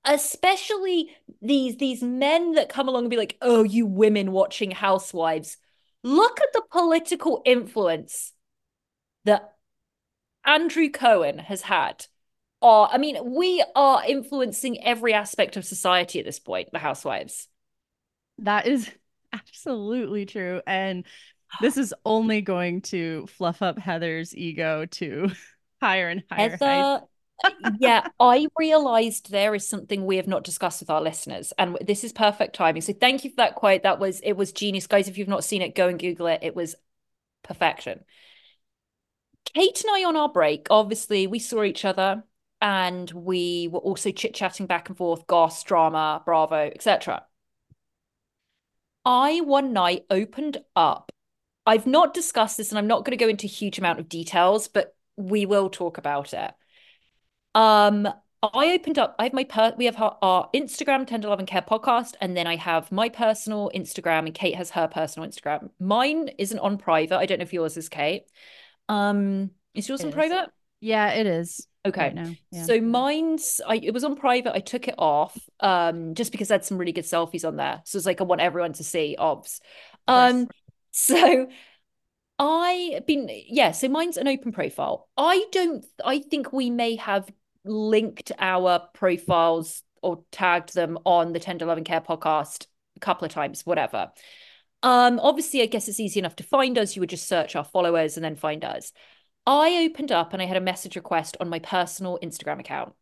[0.04, 1.10] especially
[1.42, 5.56] these these men that come along and be like oh you women watching housewives
[6.04, 8.32] Look at the political influence
[9.24, 9.54] that
[10.44, 12.06] Andrew Cohen has had.
[12.60, 17.48] Uh, I mean, we are influencing every aspect of society at this point, the housewives.
[18.38, 18.90] That is
[19.32, 20.60] absolutely true.
[20.66, 21.04] And
[21.60, 25.30] this is only going to fluff up Heather's ego to
[25.80, 27.02] higher and higher Heather,
[27.78, 32.02] yeah, I realized there is something we have not discussed with our listeners, and this
[32.02, 32.82] is perfect timing.
[32.82, 33.84] So thank you for that quote.
[33.84, 35.08] That was it was genius, guys.
[35.08, 36.40] If you've not seen it, go and Google it.
[36.42, 36.74] It was
[37.42, 38.04] perfection.
[39.54, 42.24] Kate and I on our break, obviously, we saw each other
[42.60, 47.24] and we were also chit chatting back and forth, goss, drama, Bravo, etc.
[49.04, 51.12] I one night opened up.
[51.66, 54.08] I've not discussed this, and I'm not going to go into a huge amount of
[54.08, 56.52] details, but we will talk about it
[57.58, 58.08] um,
[58.40, 59.16] I opened up.
[59.18, 59.74] I have my per.
[59.76, 63.08] We have our, our Instagram, Tender Love and Care podcast, and then I have my
[63.08, 65.70] personal Instagram, and Kate has her personal Instagram.
[65.80, 67.18] Mine isn't on private.
[67.18, 68.24] I don't know if yours is, Kate.
[68.88, 70.14] Um, is yours it on is.
[70.14, 70.50] private?
[70.80, 71.66] Yeah, it is.
[71.86, 72.12] Okay.
[72.14, 72.64] Right yeah.
[72.64, 74.54] So mine's I it was on private.
[74.54, 77.82] I took it off um just because I had some really good selfies on there.
[77.84, 79.60] So it's like I want everyone to see obs.
[80.06, 80.48] Um
[80.90, 81.48] so
[82.38, 85.08] I been yeah, so mine's an open profile.
[85.16, 87.30] I don't I think we may have
[87.64, 92.66] linked our profiles or tagged them on the Tender Love and Care podcast
[92.96, 94.10] a couple of times, whatever.
[94.82, 96.94] Um, obviously, I guess it's easy enough to find us.
[96.94, 98.92] You would just search our followers and then find us.
[99.48, 102.92] I opened up and I had a message request on my personal Instagram account.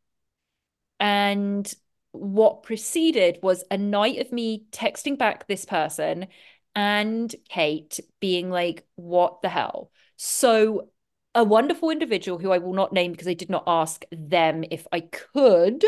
[1.01, 1.71] And
[2.13, 6.29] what preceded was a night of me texting back this person
[6.77, 9.91] and Kate being like, what the hell?
[10.17, 10.89] So
[11.35, 14.87] a wonderful individual who I will not name because I did not ask them if
[14.93, 15.85] I could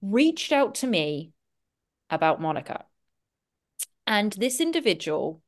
[0.00, 1.32] reached out to me
[2.08, 2.84] about Monica.
[4.06, 5.42] And this individual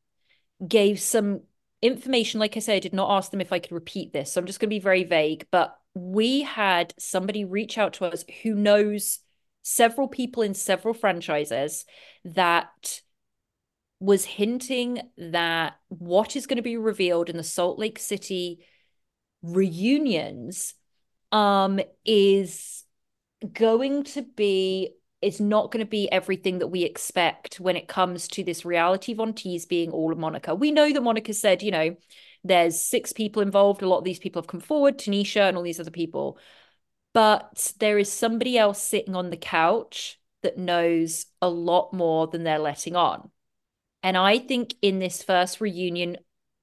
[0.67, 1.43] gave some
[1.83, 2.41] information.
[2.41, 4.33] Like I said, I did not ask them if I could repeat this.
[4.33, 5.47] So I'm just going to be very vague.
[5.51, 9.21] But we had somebody reach out to us who knows
[9.63, 11.85] several people in several franchises
[12.25, 13.01] that
[13.99, 18.65] was hinting that what is going to be revealed in the Salt Lake City
[19.43, 20.75] reunions
[21.33, 22.85] um is
[23.53, 24.91] going to be
[25.23, 29.13] it's not going to be everything that we expect when it comes to this reality
[29.13, 30.55] Von Tease being all of Monica.
[30.55, 31.97] We know that Monica said, you know,
[32.43, 33.83] there's six people involved.
[33.83, 36.39] A lot of these people have come forward, Tanisha and all these other people.
[37.13, 42.45] But there is somebody else sitting on the couch that knows a lot more than
[42.45, 43.31] they're letting on.
[44.03, 46.17] And I think in this first reunion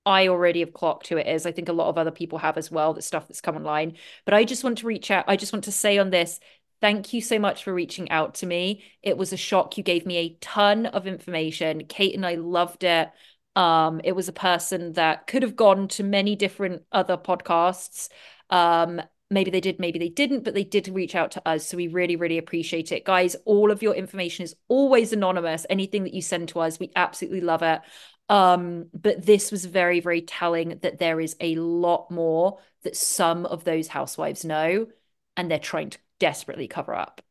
[0.08, 1.45] I already have clocked who it is.
[1.45, 3.97] I think a lot of other people have as well, the stuff that's come online.
[4.24, 5.26] But I just want to reach out.
[5.28, 6.39] I just want to say on this,
[6.82, 8.84] thank you so much for reaching out to me.
[9.01, 9.78] It was a shock.
[9.78, 11.86] You gave me a ton of information.
[11.86, 13.09] Kate and I loved it.
[13.55, 18.09] Um, it was a person that could have gone to many different other podcasts.
[18.49, 21.67] Um, maybe they did, maybe they didn't, but they did reach out to us.
[21.67, 23.03] So we really, really appreciate it.
[23.03, 25.65] Guys, all of your information is always anonymous.
[25.69, 27.82] Anything that you send to us, we absolutely love it.
[28.30, 33.45] Um, but this was very, very telling that there is a lot more that some
[33.45, 34.88] of those housewives know
[35.36, 37.22] and they're trying to desperately cover up.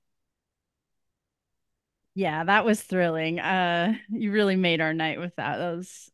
[2.15, 3.39] Yeah, that was thrilling.
[3.41, 5.59] Uh, you really made our night with that.
[5.59, 6.11] That was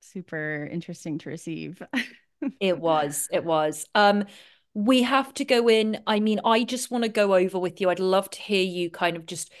[0.00, 1.82] super interesting to receive.
[2.60, 3.86] it was, it was.
[3.94, 4.24] Um,
[4.72, 6.00] we have to go in.
[6.06, 7.90] I mean, I just want to go over with you.
[7.90, 9.52] I'd love to hear you kind of just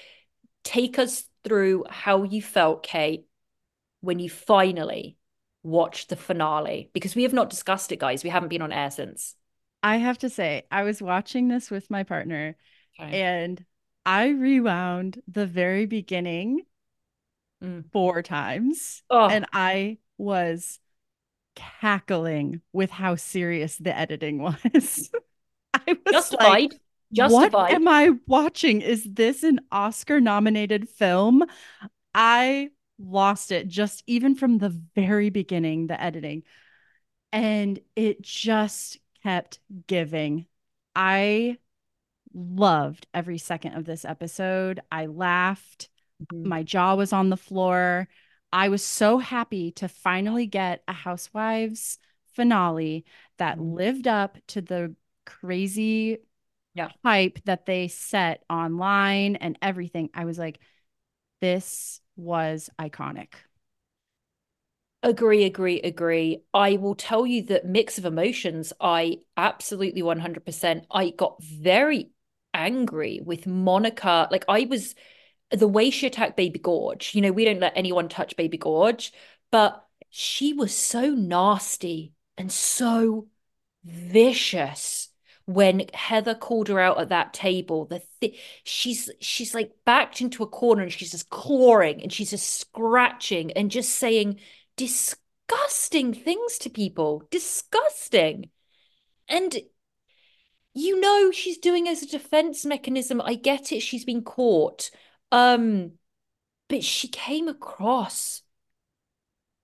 [0.64, 3.26] take us through how you felt, Kate,
[4.00, 5.18] when you finally
[5.64, 6.90] watched the finale?
[6.92, 8.22] Because we have not discussed it, guys.
[8.22, 9.34] We haven't been on air since.
[9.84, 12.56] I have to say, I was watching this with my partner
[12.98, 13.20] Okay.
[13.22, 13.64] and
[14.06, 16.62] I rewound the very beginning
[17.62, 17.90] Mm.
[17.92, 19.28] four times Oh.
[19.28, 20.80] and I was
[21.54, 25.10] cackling with how serious the editing was.
[25.72, 26.72] I was Justified.
[26.72, 28.80] like, what am I watching?
[28.82, 31.44] Is this an Oscar nominated film?
[32.14, 36.42] I lost it just even from the very beginning, the editing.
[37.32, 40.46] And it just kept giving.
[40.94, 41.58] I
[42.34, 44.80] loved every second of this episode.
[44.92, 45.88] I laughed.
[46.32, 46.46] Mhm.
[46.46, 48.08] My jaw was on the floor.
[48.52, 51.98] I was so happy to finally get a Housewives
[52.34, 53.04] finale
[53.38, 53.74] that Mhm.
[53.74, 54.94] lived up to the
[55.24, 56.18] crazy
[56.74, 56.90] Yeah.
[57.04, 60.10] hype that they set online and everything.
[60.14, 60.60] I was like,
[61.40, 63.34] this was iconic.
[65.04, 66.42] Agree, agree, agree.
[66.54, 70.86] I will tell you that mix of emotions, I absolutely 100%.
[70.90, 72.10] I got very
[72.54, 74.28] angry with Monica.
[74.30, 74.94] Like, I was
[75.50, 77.16] the way she attacked Baby Gorge.
[77.16, 79.12] You know, we don't let anyone touch Baby Gorge,
[79.50, 83.28] but she was so nasty and so
[83.84, 85.08] vicious
[85.46, 87.84] when Heather called her out at that table.
[87.86, 92.30] The th- she's she's like backed into a corner and she's just clawing and she's
[92.30, 94.40] just scratching and just saying
[94.76, 97.24] disgusting things to people.
[97.30, 98.50] Disgusting.
[99.28, 99.56] And
[100.74, 103.20] you know she's doing as a defense mechanism.
[103.20, 104.90] I get it, she's been caught.
[105.30, 105.92] Um,
[106.68, 108.42] but she came across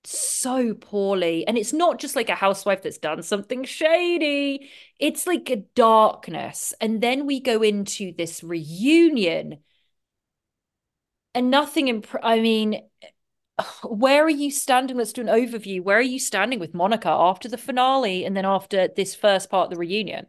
[0.05, 1.47] so poorly.
[1.47, 6.75] And it's not just like a housewife that's done something shady, it's like a darkness.
[6.81, 9.59] And then we go into this reunion,
[11.35, 12.83] and nothing, imp- I mean,
[13.85, 14.97] where are you standing?
[14.97, 15.83] Let's do an overview.
[15.83, 19.67] Where are you standing with Monica after the finale and then after this first part
[19.67, 20.27] of the reunion?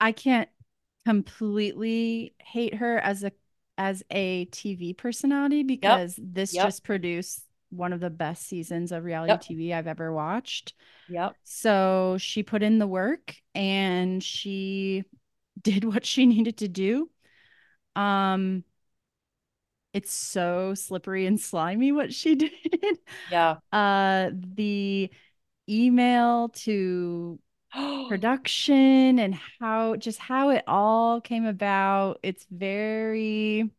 [0.00, 0.48] I can't
[1.04, 3.32] completely hate her as a
[3.78, 6.64] as a TV personality because this Yep.
[6.64, 9.44] just produced one of the best seasons of reality Yep.
[9.56, 10.74] TV I've ever watched.
[11.08, 11.36] Yep.
[11.44, 15.04] So she put in the work and she
[15.62, 17.10] did what she needed to do.
[17.96, 18.64] Um
[19.94, 22.52] it's so slippery and slimy what she did.
[23.30, 23.56] Yeah.
[23.72, 25.10] Uh the
[25.68, 27.38] email to
[28.08, 32.20] production and how just how it all came about.
[32.22, 33.70] It's very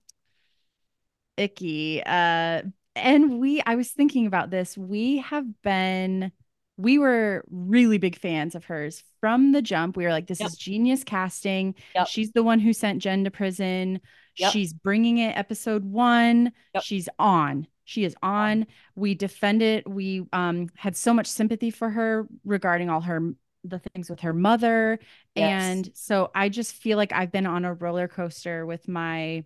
[1.38, 2.01] icky.
[2.05, 2.64] Uh
[2.95, 4.78] and we I was thinking about this.
[4.78, 6.32] We have been
[6.78, 9.95] we were really big fans of hers from the jump.
[9.95, 10.47] We were like, this Yep.
[10.49, 11.76] is genius casting.
[11.95, 12.07] Yep.
[12.07, 14.01] She's the one who sent Jen to prison.
[14.38, 14.52] Yep.
[14.52, 16.52] She's bringing it episode one.
[16.74, 16.84] Yep.
[16.84, 17.68] She's on.
[17.86, 18.68] She is on.
[18.96, 19.86] We defended.
[19.88, 24.34] We um had so much sympathy for her regarding all her the things with her
[24.34, 25.00] mother.
[25.36, 25.64] Yes.
[25.64, 29.46] And so I just feel like I've been on a roller coaster with my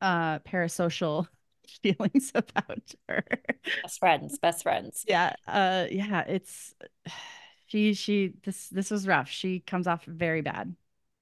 [0.00, 1.26] uh parasocial
[1.82, 3.24] feelings about her.
[3.82, 5.04] Best friends, best friends.
[5.08, 5.34] yeah.
[5.46, 6.74] Uh yeah, it's
[7.66, 9.28] she she this this was rough.
[9.28, 10.74] She comes off very bad.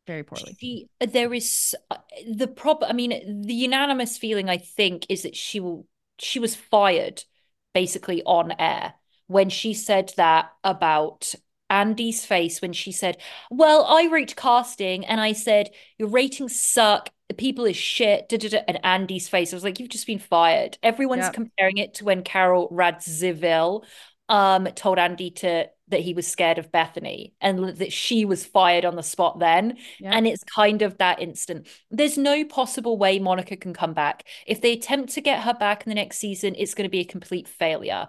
[0.06, 0.56] Very poorly.
[0.60, 1.96] She, there is uh,
[2.30, 2.90] the problem.
[2.90, 5.86] I mean, the unanimous feeling, I think, is that she will.
[6.18, 7.24] She was fired,
[7.72, 8.94] basically on air
[9.26, 11.34] when she said that about
[11.70, 13.16] Andy's face when she said,
[13.50, 18.36] "Well, I wrote casting and I said your ratings suck, the people is shit." Da,
[18.36, 18.60] da, da.
[18.68, 21.34] And Andy's face, I was like, "You've just been fired." Everyone's Yep.
[21.34, 23.84] comparing it to when Carole Radziwill
[24.28, 28.84] um told Andy to that he was scared of Bethenny and that she was fired
[28.84, 29.76] on the spot then.
[30.00, 30.12] Yeah.
[30.12, 31.66] And it's kind of that instant.
[31.90, 34.24] There's no possible way Monica can come back.
[34.46, 37.00] If they attempt to get her back in the next season, it's going to be
[37.00, 38.08] a complete failure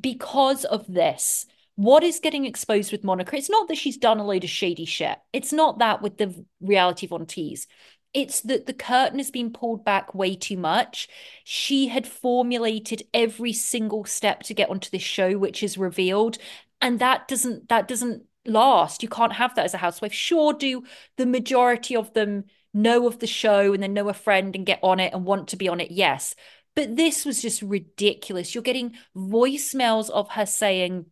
[0.00, 1.46] because of this.
[1.76, 3.36] What is getting exposed with Monica?
[3.36, 5.18] It's not that she's done a load of shady shit.
[5.32, 7.66] It's not that with the reality Von Tease.
[8.12, 11.08] It's that the curtain has been pulled back way too much.
[11.44, 16.38] She had formulated every single step to get onto this show, which is revealed,
[16.80, 19.02] and that doesn't that doesn't last.
[19.02, 20.12] You can't have that as a housewife.
[20.12, 20.84] Sure, do
[21.16, 24.80] the majority of them know of the show and then know a friend and get
[24.82, 25.90] on it and want to be on it?
[25.90, 26.34] Yes.
[26.76, 28.54] But this was just ridiculous.
[28.54, 31.06] You're getting voicemails of her saying,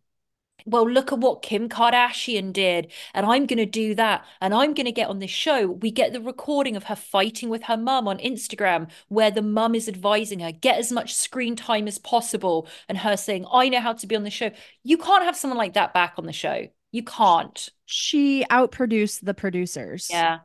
[0.66, 4.74] well, look at what Kim Kardashian did, and I'm going to do that, and I'm
[4.74, 5.68] going to get on this show.
[5.68, 9.74] We get the recording of her fighting with her mum on Instagram, where the mum
[9.74, 13.80] is advising her, get as much screen time as possible, and her saying, I know
[13.80, 14.50] how to be on the show.
[14.82, 16.68] You can't have someone like that back on the show.
[16.90, 17.68] You can't.
[17.86, 20.08] She outproduced the producers.
[20.10, 20.40] Yeah.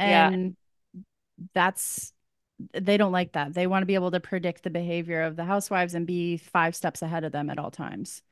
[0.00, 0.28] yeah.
[0.28, 0.56] And
[1.54, 2.12] that's
[2.72, 3.54] they don't like that.
[3.54, 6.76] They want to be able to predict the behavior of the housewives and be five
[6.76, 8.22] steps ahead of them at all times.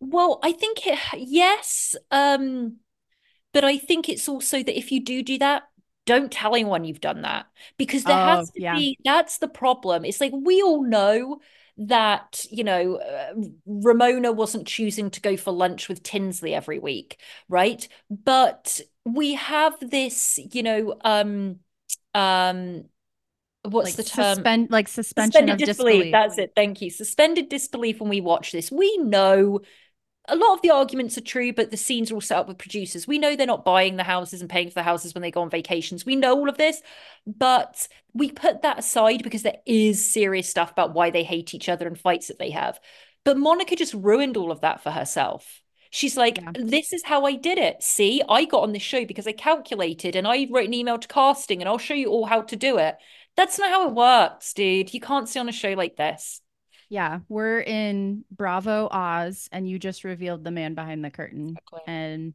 [0.00, 2.76] Well, I think it, yes, um,
[3.52, 5.64] but I think it's also that if you do do that,
[6.06, 7.46] don't tell anyone you've done that
[7.78, 8.70] because there Oh, has to yeah.
[8.70, 10.04] be, that's the problem.
[10.04, 11.40] It's like we all know
[11.78, 13.34] that, you know, uh,
[13.66, 17.86] Ramona wasn't choosing to go for lunch with Tinsley every week, right?
[18.10, 21.60] But we have this, you know, um,
[22.14, 22.84] um,
[23.64, 24.36] what's Like the term?
[24.36, 25.76] suspend like suspension Suspended of disbelief.
[25.84, 26.12] disbelief.
[26.12, 26.52] That's it.
[26.56, 26.90] Thank you.
[26.90, 28.70] Suspended disbelief when we watch this.
[28.70, 29.60] We know
[30.28, 32.58] a lot of the arguments are true, but the scenes are all set up with
[32.58, 33.06] producers.
[33.06, 35.42] We know they're not buying the houses and paying for the houses when they go
[35.42, 36.06] on vacations.
[36.06, 36.82] We know all of this,
[37.26, 41.68] but we put that aside because there is serious stuff about why they hate each
[41.68, 42.80] other and fights that they have.
[43.24, 45.60] But Monica just ruined all of that for herself.
[45.90, 46.52] She's like, Yeah.
[46.54, 47.82] this is how I did it.
[47.82, 51.08] See, I got on this show because I calculated and I wrote an email to
[51.08, 52.96] casting and I'll show you all how to do it.
[53.36, 54.94] That's not how it works, dude.
[54.94, 56.40] You can't stay on a show like this.
[56.88, 61.80] Yeah, we're in Bravo Oz, and you just revealed the man behind the curtain Exactly.
[61.86, 62.34] and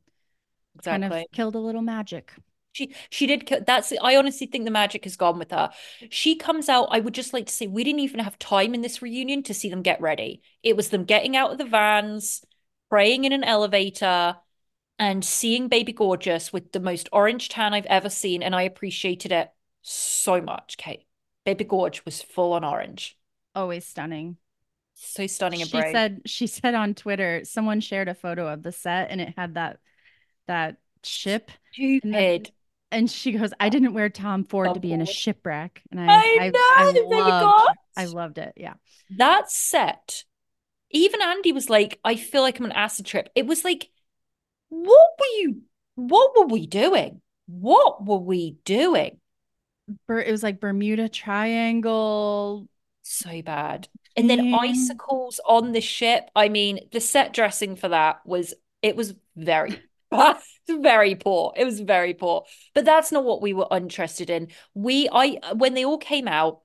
[0.83, 2.33] kind of killed a little magic.
[2.71, 5.71] She she did that's I honestly think the magic has gone with her.
[6.09, 8.81] She comes out, I would just like to say we didn't even have time in
[8.81, 10.41] this reunion to see them get ready.
[10.63, 12.43] It was them getting out of the vans,
[12.89, 14.37] praying in an elevator,
[14.99, 19.31] and seeing Baby Gorgeous with the most orange tan I've ever seen, and I appreciated
[19.31, 19.49] it
[19.81, 21.05] so much, Kate.
[21.45, 23.17] Baby Gorge was full on orange.
[23.55, 24.37] Always stunning.
[24.93, 25.93] So stunning and She brave.
[25.93, 29.53] said she said on Twitter, someone shared a photo of the set and it had
[29.55, 29.79] that
[30.47, 31.51] that ship.
[31.77, 32.51] And, Stupid.
[32.91, 35.81] and she goes, I didn't wear Tom Ford to be in a shipwreck.
[35.91, 38.53] And I I know, Baby loved, I loved it.
[38.57, 38.73] Yeah.
[39.17, 40.25] that set,
[40.91, 43.29] even Andy was like, I feel like I'm on an acid trip.
[43.35, 43.89] It was like,
[44.67, 45.61] what were you,
[45.95, 47.21] what were we doing?
[47.47, 49.18] What were we doing?
[50.07, 52.67] Ber- it was like Bermuda Triangle.
[53.03, 53.87] So bad.
[54.15, 56.29] And then icicles on the ship.
[56.35, 59.81] I mean, the set dressing for that was, it was very,
[60.69, 61.53] very poor.
[61.55, 62.43] It was very poor.
[62.75, 64.49] But that's not what we were interested in.
[64.73, 66.61] We, I, when they all came out,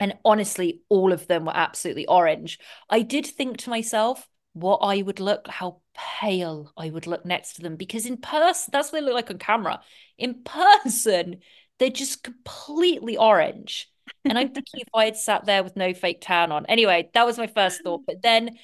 [0.00, 2.58] and honestly, all of them were absolutely orange.
[2.90, 7.54] I did think to myself what I would look, how pale I would look next
[7.54, 9.80] to them, because in person, that's what they look like on camera.
[10.18, 11.40] In person,
[11.78, 13.88] they're just completely orange.
[14.24, 16.66] And I'm thinking if I had sat there with no fake tan on.
[16.66, 18.02] Anyway, that was my first thought.
[18.06, 18.58] But then,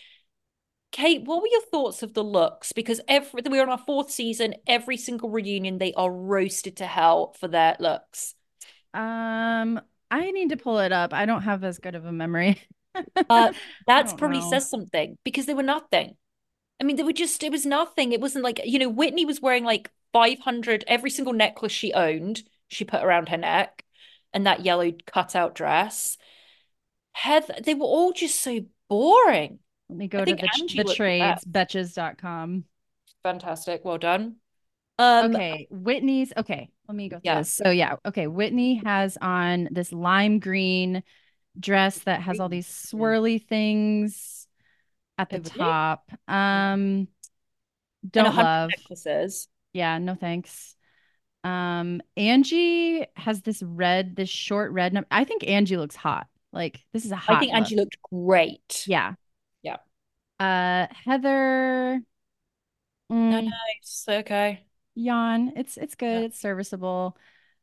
[0.92, 2.72] Kate, what were your thoughts of the looks?
[2.72, 7.34] Because every we're on our fourth season, every single reunion, they are roasted to hell
[7.38, 8.34] for their looks.
[8.92, 9.80] Um,
[10.10, 11.14] I need to pull it up.
[11.14, 12.60] I don't have as good of a memory.
[13.30, 13.52] Uh,
[13.86, 14.50] that's probably know.
[14.50, 16.16] says something because they were nothing.
[16.80, 18.10] I mean, they were just, it was nothing.
[18.10, 22.42] It wasn't like, you know, Whitney was wearing like 500, every single necklace she owned,
[22.70, 23.84] she put around her neck
[24.32, 26.16] and that yellow cutout dress.
[27.12, 29.58] Heather, they were all just so boring.
[29.88, 32.64] Let me go I to the, Angie the trades, betches.com.
[33.22, 33.84] Fantastic.
[33.84, 34.36] Well done.
[34.98, 36.32] Um, Okay, Whitney's.
[36.36, 37.38] Okay, let me go through Yeah.
[37.40, 37.52] this.
[37.52, 41.02] So yeah, okay, Whitney has on this lime green
[41.58, 44.46] dress that has all these swirly things
[45.18, 46.10] at the top.
[46.28, 47.08] Um,
[48.08, 48.70] don't love.
[48.70, 49.48] necklaces.
[49.72, 50.76] Yeah, no thanks.
[51.42, 54.92] Um, Angie has this red, this short red.
[54.92, 56.26] num- I think Angie looks hot.
[56.52, 58.84] Like this is a hot I think Angie looked great.
[58.86, 59.14] Yeah.
[59.62, 59.76] Yeah.
[60.38, 62.00] Uh, Heather.
[63.10, 64.04] mm, Nice.
[64.08, 64.64] Okay.
[64.94, 65.52] yawn.
[65.56, 66.06] It's it's good.
[66.20, 66.26] Yeah.
[66.26, 67.16] It's serviceable.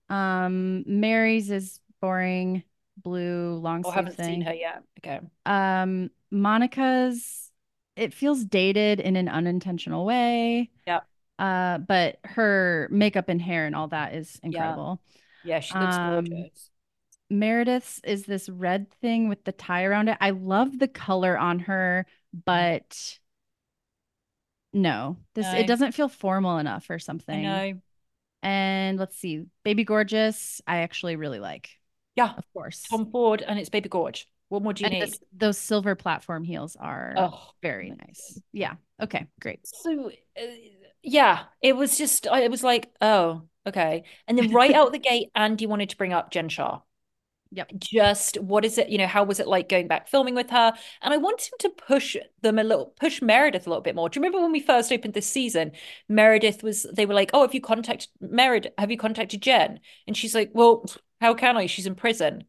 [0.09, 2.63] Um, Mary's is boring,
[3.03, 4.25] blue long Oh, I haven't thing.
[4.25, 4.83] seen her yet.
[4.99, 5.19] Okay.
[5.45, 7.51] Um, Monica's
[7.95, 10.69] it feels dated in an unintentional way.
[10.85, 11.01] Yeah.
[11.39, 15.01] Uh, but her makeup and hair and all that is incredible.
[15.43, 16.69] Yeah, she looks Um, gorgeous.
[17.29, 20.17] Meredith's is this red thing with the tie around it.
[20.21, 23.19] I love the color on her, but
[24.73, 25.57] no, this No.
[25.57, 27.43] it doesn't feel formal enough or something.
[27.43, 27.81] know.
[28.43, 31.69] And let's see, Baby Gorgeous, I actually really like,
[32.15, 32.33] Yeah.
[32.35, 32.83] of course.
[32.83, 34.27] Tom Ford and it's Baby Gorge.
[34.49, 35.01] What more do you And need?
[35.01, 38.39] this- those silver platform heels are Oh, very nice.
[38.53, 38.75] Yeah.
[39.01, 39.67] Okay, great.
[39.67, 40.41] so uh,
[41.07, 44.03] yeah, it was just I it was like, oh, okay.
[44.27, 46.81] And then right out the gate, Andy wanted to bring up Jen Shah.
[47.51, 47.71] Yep.
[47.77, 50.73] Just what is it, you know, how was it like going back filming with her?
[51.01, 54.09] And I wanted him to push them a little, push Meredith a little bit more.
[54.09, 55.71] Do you remember when we first opened this season?
[56.09, 58.73] Meredith was, they were like, oh, have you contacted Meredith?
[58.77, 59.79] Have you contacted Jen?
[60.07, 60.85] And she's like, well,
[61.21, 61.67] how can I?
[61.67, 62.43] She's in prison.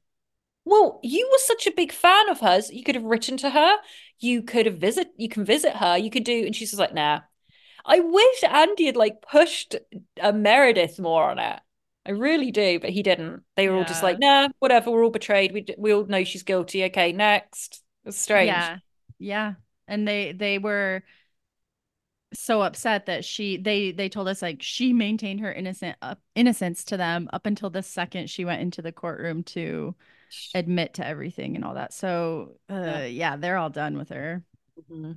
[0.64, 2.70] Well, you were such a big fan of hers.
[2.70, 3.76] You could have written to her.
[4.18, 5.12] You could have visit.
[5.16, 5.96] You can visit her.
[5.96, 6.44] You could do.
[6.44, 7.20] And she's just like, nah.
[7.88, 9.74] I wish Andy had like pushed
[10.20, 11.58] a Meredith more on it.
[12.06, 13.42] I really do, but he didn't.
[13.56, 14.90] They were all just like, nah, whatever.
[14.90, 15.52] We're all betrayed.
[15.52, 16.84] We we all know she's guilty.
[16.84, 17.82] Okay, next.
[18.04, 18.48] It's strange.
[18.48, 18.78] Yeah.
[19.18, 19.54] Yeah.
[19.88, 21.02] and they they were
[22.34, 26.84] so upset that she they they told us like she maintained her innocent uh, innocence
[26.84, 29.94] to them up until the second she went into the courtroom to
[30.54, 31.92] admit to everything and all that.
[31.92, 33.04] So uh, yeah.
[33.06, 34.44] yeah, they're all done with her.
[34.90, 35.12] Mm-hmm.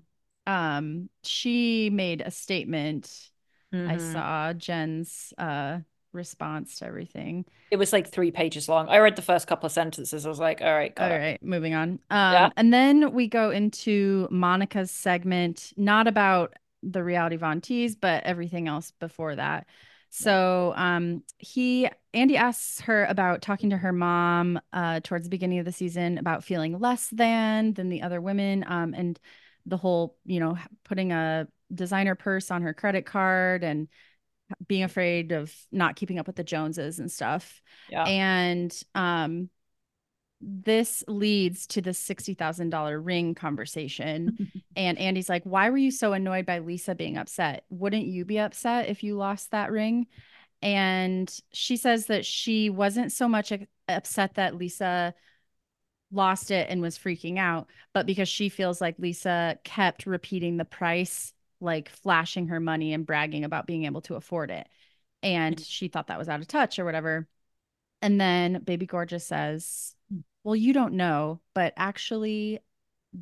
[0.47, 3.29] Um, she made a statement.
[3.73, 3.89] Mm-hmm.
[3.89, 5.79] I saw Jen's uh
[6.13, 7.45] response to everything.
[7.69, 8.89] It was like three pages long.
[8.89, 10.25] I read the first couple of sentences.
[10.25, 11.17] I was like, all right, all it.
[11.17, 11.99] right, moving on.
[12.09, 12.49] Um, yeah.
[12.57, 16.53] and then we go into Monica's segment, not about
[16.83, 19.67] the reality Von Tease, but everything else before that.
[20.09, 25.59] So um he Andy asks her about talking to her mom uh towards the beginning
[25.59, 29.17] of the season about feeling less than than the other women um and
[29.65, 33.87] the whole, you know, putting a designer purse on her credit card and
[34.67, 37.61] being afraid of not keeping up with the Joneses and stuff.
[37.89, 38.03] Yeah.
[38.03, 39.49] And um
[40.43, 44.51] this leads to the $60,000 ring conversation.
[44.75, 47.65] and Andy's like, Why were you so annoyed by Lisa being upset?
[47.69, 50.07] Wouldn't you be upset if you lost that ring?
[50.61, 53.53] And she says that she wasn't so much
[53.87, 55.13] upset that Lisa
[56.11, 60.65] lost it and was freaking out, but because she feels like Lisa kept repeating the
[60.65, 64.67] price, like flashing her money and bragging about being able to afford it.
[65.23, 67.27] And she thought that was out of touch or whatever.
[68.01, 69.95] And then Baby Gorgeous says,
[70.43, 72.59] well, you don't know, but actually,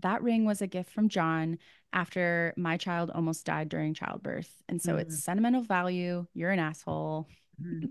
[0.01, 1.57] that ring was a gift from John
[1.91, 4.49] after my child almost died during childbirth.
[4.69, 4.99] And so mm.
[4.99, 6.27] it's sentimental value.
[6.33, 7.27] You're an asshole.
[7.61, 7.89] Mm.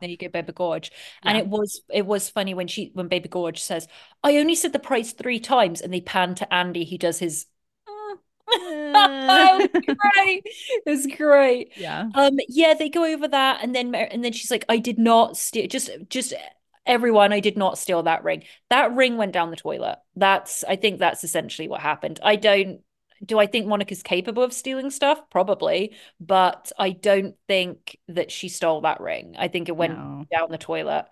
[0.00, 0.90] there you go, Baby Gorge.
[1.22, 1.30] Yeah.
[1.30, 3.88] And it was it was funny when she when Baby Gorge says,
[4.22, 7.46] I only said the price three times, and they pan to Andy, he does his
[8.48, 10.42] was great.
[10.44, 11.72] It was great.
[11.76, 12.08] Yeah.
[12.14, 12.38] Um.
[12.48, 12.74] Yeah.
[12.74, 15.66] They go over that, and then and then she's like, "I did not steal.
[15.66, 16.34] Just just
[16.86, 20.74] everyone i did not steal that ring that ring went down the toilet that's i
[20.74, 22.80] think that's essentially what happened i don't
[23.24, 25.20] do i think monica's capable of stealing stuff?
[25.30, 25.94] Probably.
[26.20, 29.34] But i don't think that she stole that ring.
[29.38, 30.24] I think it went no.
[30.30, 31.06] down the toilet.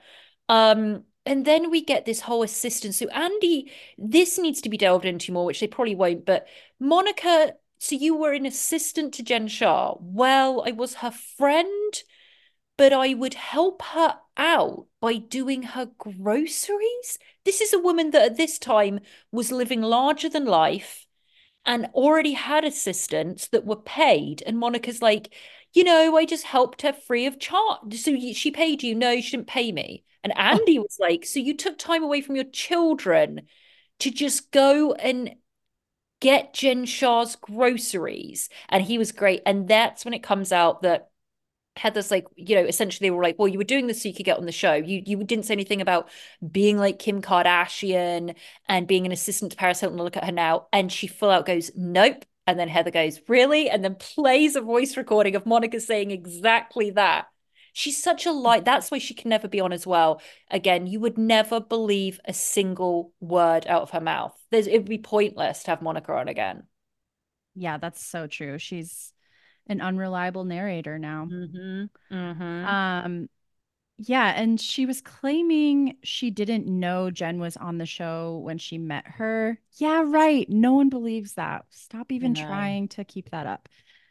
[0.49, 2.95] Um and then we get this whole assistant.
[2.95, 6.25] So andy this needs to be delved into more which they probably won't.
[6.25, 6.47] But
[6.81, 9.95] monica so you were an assistant to jen shah.
[10.01, 12.03] Well i was her friend
[12.77, 17.19] but I would help her out by doing her groceries.
[17.45, 19.01] This is a woman that at this time
[19.33, 21.06] was living larger than life
[21.67, 24.43] and already had assistants that were paid.
[24.47, 25.35] And Monica's like,
[25.75, 27.95] you know, I just helped her free of charge.
[27.97, 28.95] So she paid you.
[28.95, 30.05] No, she didn't pay me.
[30.25, 30.41] And oh.
[30.41, 33.43] Andy was like, so you took time away from your children
[33.99, 35.35] to just go and
[36.21, 38.49] get Jen Shah's groceries.
[38.69, 39.43] And he was great.
[39.45, 41.11] And that's when it comes out that
[41.77, 44.09] had this like you know essentially they were like well you were doing this so
[44.09, 44.75] you could get on the show.
[44.75, 46.09] You you didn't say anything about
[46.51, 48.35] being like Kim Kardashian
[48.69, 50.67] and being an assistant to Paris Hilton look at her now.
[50.73, 52.25] And she full out goes nope.
[52.47, 53.69] And then Heather goes really?
[53.69, 57.27] And then plays a voice recording of Monica saying exactly that.
[57.73, 60.21] She's such a light that's why she can never be on as well.
[60.51, 64.35] Again you would never believe a single word out of her mouth.
[64.51, 66.65] There's it would be pointless to have Monica on again.
[67.55, 68.59] Yeah that's so true.
[68.59, 69.13] She's
[69.67, 71.29] an unreliable narrator now.
[71.31, 72.15] Mm-hmm.
[72.15, 72.67] Mm-hmm.
[72.67, 73.29] Um,
[73.99, 78.77] yeah, and she was claiming she didn't know Jen was on the show when she
[78.77, 79.59] met her.
[79.79, 80.49] Yeah, right.
[80.51, 81.65] No one believes that.
[81.71, 83.69] Stop even trying to keep that up.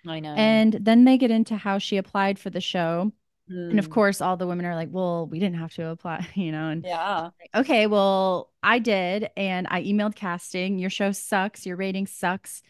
[0.08, 0.34] I know.
[0.34, 3.12] And then they get into how she applied for the show.
[3.52, 3.72] Mm.
[3.72, 3.94] And of mm.
[3.94, 6.70] course, all the women are like, well, we didn't have to apply, you know?
[6.70, 7.30] And yeah.
[7.54, 9.30] Okay, well, I did.
[9.38, 10.80] And I emailed casting.
[10.80, 11.66] Your show sucks.
[11.66, 12.64] Your rating sucks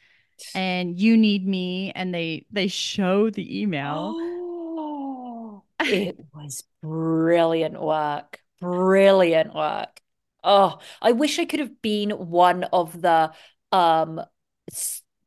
[0.54, 4.16] and you need me and they they show the email.
[4.18, 10.02] Oh, it was brilliant work brilliant work.
[10.44, 13.32] Oh i wish i could have been one of the
[13.72, 14.22] um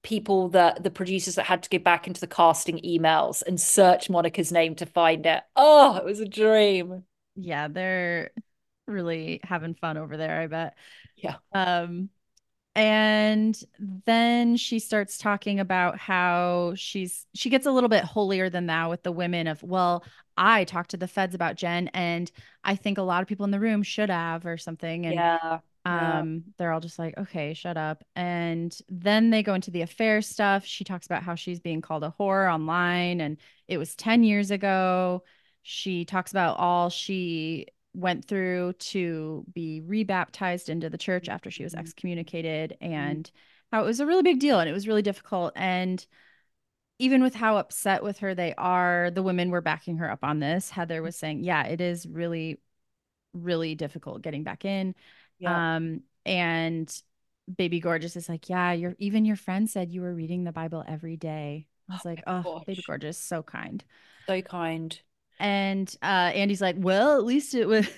[0.02, 4.08] people that the producers that had to go back into the casting emails and search
[4.08, 5.42] monica's name to find it.
[5.56, 7.04] Oh it was a dream.
[7.34, 8.30] Yeah they're
[8.86, 10.74] really having fun over there i bet.
[11.16, 11.36] Yeah.
[11.52, 12.10] Um
[12.78, 13.60] and
[14.06, 18.88] then she starts talking about how she's she gets a little bit holier than thou
[18.88, 20.04] with the women of well
[20.36, 22.30] i talked to the feds about jen and
[22.62, 25.06] i think a lot of people in the room should have or something.
[25.06, 26.52] And yeah um yeah.
[26.56, 28.04] they're all just like okay shut up.
[28.14, 30.64] And then they go into the affair stuff.
[30.64, 34.50] She talks about how she's being called a whore online and it was 10 years
[34.50, 35.24] ago.
[35.62, 41.64] She talks about all she went through to be rebaptized into the church after she
[41.64, 41.80] was mm-hmm.
[41.80, 42.92] excommunicated mm-hmm.
[42.92, 43.30] and
[43.72, 46.06] how it was a really big deal and it was really difficult and
[47.00, 50.38] even with how upset with her they are the women were backing her up on
[50.38, 52.58] this heather was saying yeah it is really
[53.34, 54.94] really difficult getting back in
[55.38, 55.76] yeah.
[55.76, 57.02] um and
[57.56, 60.84] Baby Gorgeous is like, yeah, your even your friend said you were reading the Bible
[60.86, 61.66] every day.
[61.88, 62.82] I was Oh like, oh, Baby.
[62.86, 63.82] Gorgeous, so kind.
[64.26, 65.00] So kind.
[65.38, 67.88] And uh Andy's like, well, at least it was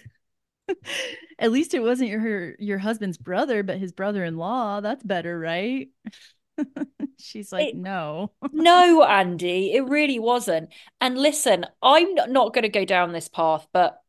[1.38, 4.80] at least it wasn't your your husband's brother, but his brother-in-law.
[4.80, 5.88] That's better, right?
[7.18, 8.32] She's like, It- no.
[8.52, 10.70] No, Andy, it really wasn't.
[11.00, 14.00] And listen, I'm not, going to go down this path, but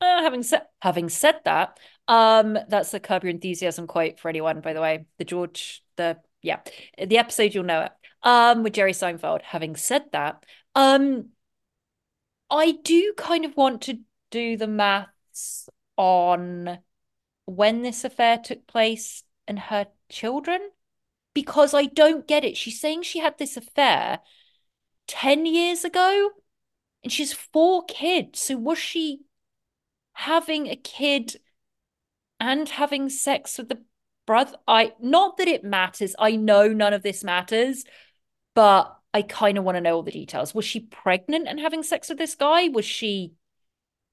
[0.00, 4.60] uh, having said having said that, um, that's the Curb Your Enthusiasm quote for anyone,
[4.60, 5.04] by the way.
[5.18, 6.60] The George, the yeah,
[6.98, 7.92] the episode you'll know it.
[8.22, 9.42] Um, with Jerry Seinfeld.
[9.42, 10.44] Having said that,
[10.74, 11.30] um,
[12.50, 14.00] I do kind of want to
[14.30, 16.78] do the maths on
[17.46, 20.70] when this affair took place and her children
[21.34, 22.56] because I don't get it.
[22.56, 24.20] She's saying she had this affair
[25.06, 26.30] 10 years ago
[27.02, 28.40] and she's four kids.
[28.40, 29.20] So was she
[30.14, 31.36] having a kid
[32.38, 33.82] and having sex with the
[34.26, 34.56] brother?
[34.66, 36.14] I not that it matters.
[36.18, 37.84] I know none of this matters,
[38.54, 40.54] but I kind of want to know all the details.
[40.54, 42.68] Was she pregnant and having sex with this guy?
[42.68, 43.32] Was she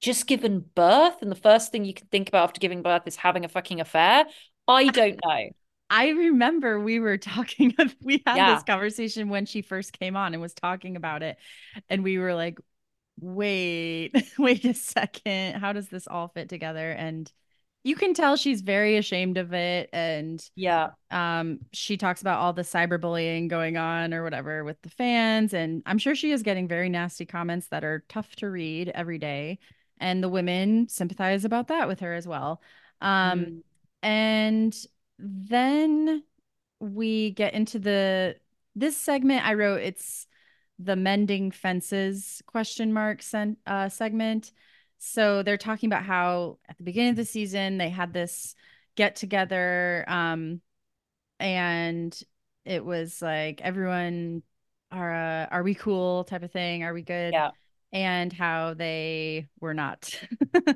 [0.02, 3.18] just given birth and the first thing you can think about after giving birth is
[3.18, 4.26] having a fucking affair?
[4.68, 5.50] I don't know.
[5.90, 8.46] I remember we were talking of we had Yeah.
[8.46, 11.38] this conversation when she first came on and was talking about it.
[11.90, 12.60] And we were like,
[13.20, 15.56] wait, wait a second.
[15.62, 16.92] How does this all fit together?
[16.92, 17.32] And
[17.88, 19.90] you can tell she's very ashamed of it.
[19.94, 20.90] And Yeah.
[21.10, 25.54] um, she talks about all the cyberbullying going on or whatever with the fans.
[25.54, 29.18] And I'm sure she is getting very nasty comments that are tough to read every
[29.20, 29.60] day.
[30.00, 32.62] And the women sympathize about that with her as well.
[33.00, 33.62] Um, Mm.
[34.04, 34.86] and
[35.20, 36.24] then
[36.80, 38.36] we get into the
[38.76, 40.28] this segment I wrote it's
[40.78, 44.52] the mending fences question mark sen- uh, segment.
[45.00, 48.56] So they're talking about how at the beginning of the season they had this
[48.96, 50.60] get together um
[51.40, 52.20] and
[52.66, 54.42] it was like everyone
[54.92, 55.14] are
[55.44, 57.52] uh, are we cool type of thing are we good Yeah.
[57.94, 60.20] and how they were not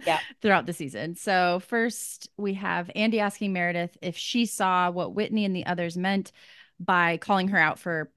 [0.06, 0.20] Yeah.
[0.42, 1.16] throughout the season.
[1.16, 5.98] So first we have Andy asking Meredith if she saw what Whitney and the others
[5.98, 6.32] meant
[6.80, 8.12] by calling her out for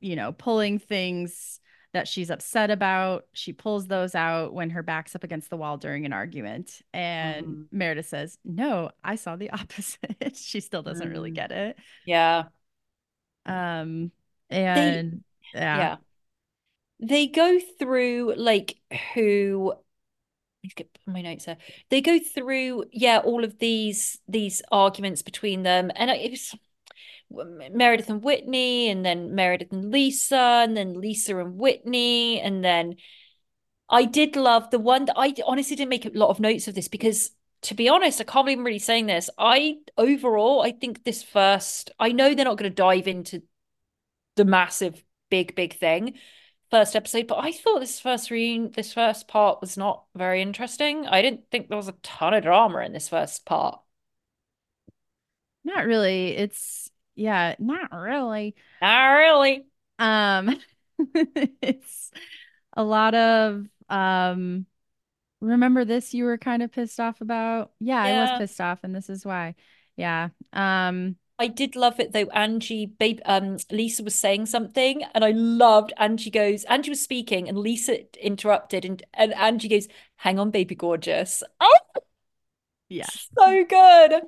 [0.00, 1.60] you know pulling things
[1.92, 3.24] that she's upset about.
[3.32, 6.82] She pulls those out when her back's up against the wall during an argument.
[6.92, 7.66] And Mhm.
[7.72, 11.34] Meredith says, "No, I saw the opposite." she still doesn't really Mm.
[11.34, 11.78] get it.
[12.04, 12.44] Yeah.
[13.46, 14.12] Um
[14.50, 15.24] and
[15.54, 15.76] yeah.
[15.78, 15.96] Yeah.
[17.00, 18.76] They go through like
[19.14, 19.72] who
[20.64, 21.58] let's get my notes there.
[21.90, 26.54] They go through, yeah, all of these these arguments between them, and it was
[27.30, 32.96] Meredith and Whitney, and then Meredith and Lisa, and then Lisa and Whitney, and then
[33.88, 36.74] I did love the one that I honestly didn't make a lot of notes of
[36.74, 37.30] this because
[37.62, 39.30] to be honest, I can't I'm really saying this.
[39.36, 43.42] I overall, I think this first, I know they're not going to dive into
[44.36, 46.14] the massive, big, big thing
[46.70, 51.06] first episode, but I thought this first reading, this first part was not very interesting.
[51.06, 53.80] I didn't think there was a ton of drama in this first part.
[55.64, 56.36] Not really.
[56.36, 58.54] It's yeah, not really.
[58.80, 59.66] Not really.
[59.98, 60.58] Um
[61.14, 62.10] it's
[62.76, 64.66] a lot of um
[65.40, 67.72] remember this you were kind of pissed off about?
[67.80, 69.56] Yeah, I was pissed off and this is why.
[69.96, 70.28] Yeah.
[70.52, 72.26] Um I did love it though.
[72.32, 75.92] Angie, babe, um, Lisa was saying something, and I loved.
[75.96, 76.64] Angie goes.
[76.64, 79.86] Angie was speaking, and Lisa interrupted, and and Angie goes,
[80.16, 81.78] "Hang on, baby, gorgeous." Oh,
[82.88, 83.06] yeah,
[83.38, 84.22] so good.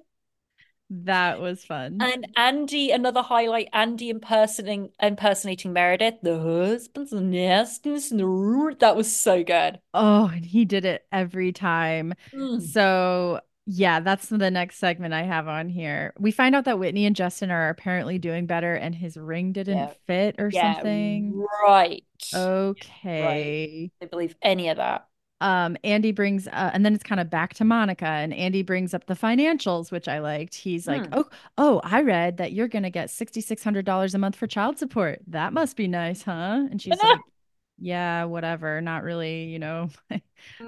[0.91, 1.99] That was fun.
[2.01, 3.69] And Andy, another highlight.
[3.73, 8.11] Andy impersonating impersonating Meredith, the husband's nastiness.
[8.11, 9.81] That was so good.
[9.95, 12.13] Oh, and he did it every time.
[12.35, 12.61] Mm.
[12.61, 16.13] So, yeah, that's the next segment I have on here.
[16.19, 19.77] We find out that Whitney and Justin are apparently doing better and his ring didn't
[19.79, 19.93] Yeah.
[20.09, 21.47] fit or Yeah, something.
[21.63, 22.03] right.
[22.35, 23.91] Okay.
[24.03, 25.07] I believe any of that.
[25.41, 28.93] Um, Andy brings uh, and then it's kind of back to Monica and Andy brings
[28.95, 30.55] up the financials, which I liked.
[30.55, 31.13] He's like, Hmm.
[31.13, 31.27] "Oh,
[31.59, 35.21] oh, I read that you're going to get $6600 a month for child support.
[35.29, 37.25] That must be nice, huh?" And she's like,
[37.79, 38.81] "Yeah, whatever.
[38.81, 39.91] Not really, you know.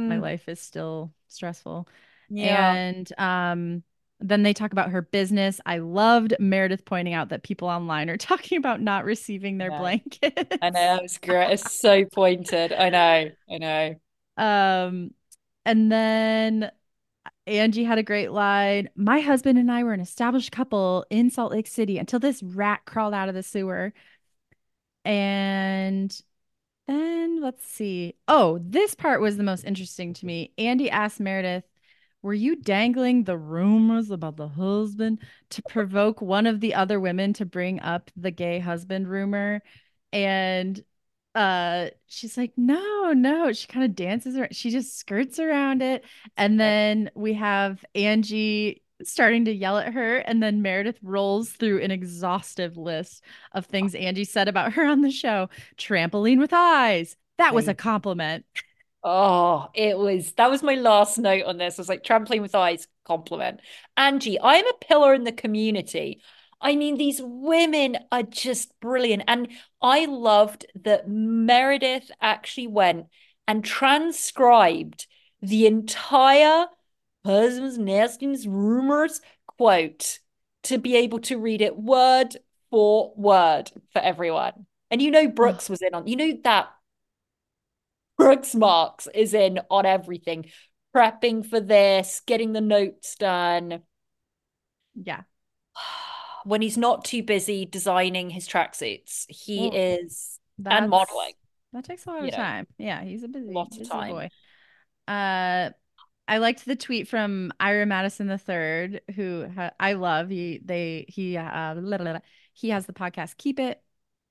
[0.08, 1.88] My Mm, life is still stressful."
[2.28, 2.78] yeah.
[2.82, 3.82] And um
[4.24, 5.60] then they talk about her business.
[5.66, 9.72] I loved Meredith pointing out that people online are talking about not receiving their Yeah.
[9.72, 10.56] blankets.
[10.62, 11.52] I know that was great.
[11.52, 12.72] It's so pointed.
[12.72, 13.30] I know.
[13.50, 13.96] I know.
[14.36, 15.12] Um,
[15.64, 16.70] and then
[17.46, 18.88] Angie had a great line.
[18.96, 22.84] My husband and I were an established couple in Salt Lake City until this rat
[22.84, 23.92] crawled out of the sewer.
[25.04, 26.16] And
[26.86, 28.16] then let's see.
[28.28, 30.52] Oh, this part was the most interesting to me.
[30.58, 31.64] Andy asked Meredith
[32.22, 37.32] were you dangling the rumors about the husband to provoke one of the other women
[37.34, 39.60] to bring up the gay husband rumor?
[40.12, 40.80] And
[41.34, 46.04] uh she's like no no she kind of dances around she just skirts around it
[46.36, 51.80] and then we have angie starting to yell at her and then meredith rolls through
[51.80, 57.16] an exhaustive list of things angie said about her on the show trampoline with eyes
[57.38, 58.44] that was a compliment
[59.04, 61.78] Oh, it was that was my last note on this.
[61.78, 63.60] I was like trampoline with eyes, compliment.
[63.96, 66.22] Angie, I am a pillar in the community.
[66.62, 69.24] I mean, these women are just brilliant.
[69.26, 69.48] And
[69.82, 73.06] I loved that Meredith actually went
[73.48, 75.08] and transcribed
[75.42, 76.66] the entire
[77.24, 79.20] husband's nastiness rumors
[79.58, 80.20] quote
[80.64, 82.36] to be able to read it word
[82.70, 84.66] for word for everyone.
[84.88, 86.70] And you know, Brooks was in on, you know, that
[88.16, 90.46] Brooks Marks is in on everything,
[90.94, 93.82] prepping for this, getting the notes done.
[94.94, 95.22] Yeah.
[96.44, 101.32] When he's not too busy designing his tracksuits, he Well, is and modeling.
[101.72, 102.36] That takes a lot of know.
[102.36, 102.66] time.
[102.78, 104.10] Yeah, he's a busy, Lots of time.
[104.12, 104.28] boy.
[105.08, 105.70] Uh,
[106.28, 110.28] I liked the tweet from Ira Madison the third, who ha- I love.
[110.28, 112.18] He they he uh blah, blah, blah.
[112.52, 113.82] he has the podcast Keep It.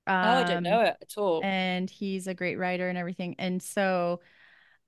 [0.06, 1.40] oh, I don't Um, know it at all.
[1.44, 3.36] and he's a great writer and everything.
[3.38, 4.20] And so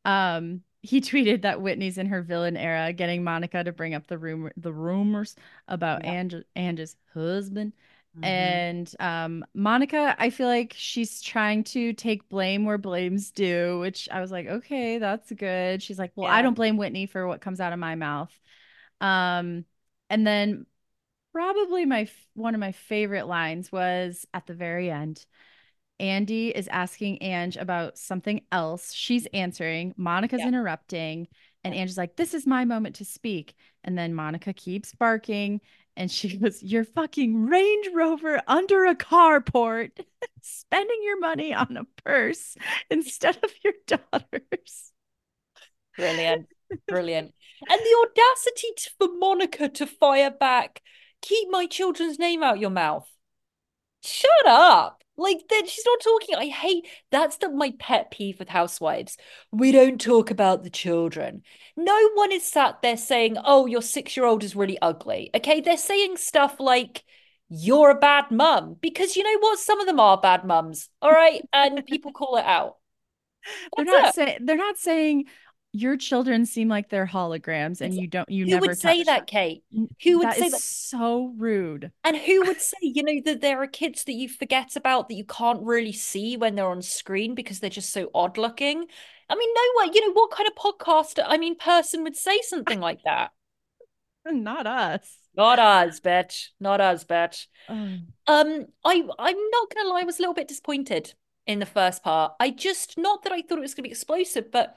[0.05, 4.19] um he tweeted that Whitney's in her villain era, getting Monica to bring up the
[4.19, 5.36] rumor the rumors
[5.69, 6.15] about Yeah.
[6.15, 7.73] Ange- Ange's husband.
[8.15, 8.61] Mhm.
[8.62, 14.09] And um Monica, I feel like she's trying to take blame where blame's due, which
[14.11, 15.82] I was like, okay, that's good.
[15.82, 18.32] She's like, well, I don't blame Whitney for what comes out of my mouth.
[19.01, 19.65] Um,
[20.11, 20.66] and then
[21.32, 25.24] probably my one of my favorite lines was at the very end.
[26.01, 28.93] Andy is asking Ange about something else.
[28.93, 29.95] She's answering.
[29.97, 30.49] Monica's Yeah.
[30.49, 31.29] interrupting.
[31.62, 33.55] And Ange's like, This is my moment to speak.
[33.85, 35.61] And then Monica keeps barking.
[35.97, 40.05] And she goes, Your fucking Range Rover under a carport,
[40.43, 42.57] spending your money on a purse
[42.91, 44.93] instead of your daughter's.
[45.97, 46.49] Brilliant.
[46.89, 47.33] Brilliant.
[47.69, 48.69] And the audacity
[48.99, 50.83] for Monica to fire back,
[51.23, 53.09] keep my children's name out your mouth.
[54.03, 55.03] Shut up.
[55.16, 56.35] Like that she's not talking.
[56.35, 59.16] I hate that's the my pet peeve with housewives.
[59.53, 61.43] We don't talk about the children.
[61.77, 66.16] No one is sat there saying, "Oh, your 6-year-old is really ugly." Okay, they're saying
[66.16, 67.05] stuff like
[67.49, 69.61] you're a bad mum because you know what?
[69.61, 70.89] Some of them are bad mums.
[71.01, 72.77] All right, and people call it out.
[73.77, 75.24] They're not saying they're not saying
[75.75, 79.27] your children seem like they're holograms and you don't you Who never would say that,
[79.27, 79.65] Kate?
[80.05, 80.61] Who would that say is that?
[80.61, 81.91] so rude.
[82.05, 85.17] And who would say, you know, that there are kids that you forget about that
[85.17, 88.87] you can't really see when they're on screen because they're just so odd looking?
[89.29, 92.41] I mean, no way you know, what kind of podcaster, I mean, person would say
[92.43, 93.33] something like that?
[94.27, 95.19] Not us.
[95.37, 96.51] Not us, bitch.
[96.61, 97.49] Not us, bitch.
[97.69, 97.75] Oh.
[98.29, 101.15] Um, I I'm not gonna lie, I was a little bit disappointed
[101.49, 102.35] in the first part.
[102.39, 104.77] I just not that I thought it was gonna be explosive, but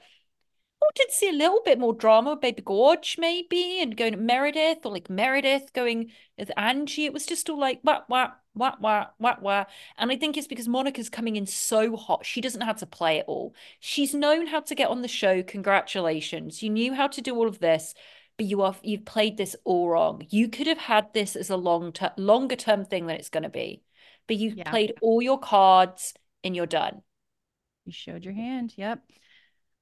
[0.80, 3.96] Oh, I wanted to see a little bit more drama with Baby Gorge, maybe, and
[3.96, 7.04] going to Meredith or like Meredith going with Angie.
[7.06, 9.64] It was just all like wah wah wah wah wah wah.
[9.96, 12.24] And I think it's because Monica's coming in so hot.
[12.26, 13.54] She doesn't know how to play it all.
[13.80, 15.42] She's known how to get on the show.
[15.42, 16.62] Congratulations.
[16.62, 17.94] You knew how to do all of this,
[18.36, 20.26] but you are you've played this all wrong.
[20.30, 23.50] You could have had this as a long term longer term thing than it's gonna
[23.50, 23.82] be.
[24.26, 24.70] But you Yeah.
[24.70, 26.14] played all your cards
[26.44, 27.02] and you're done.
[27.84, 28.74] You showed your hand.
[28.76, 29.02] Yep.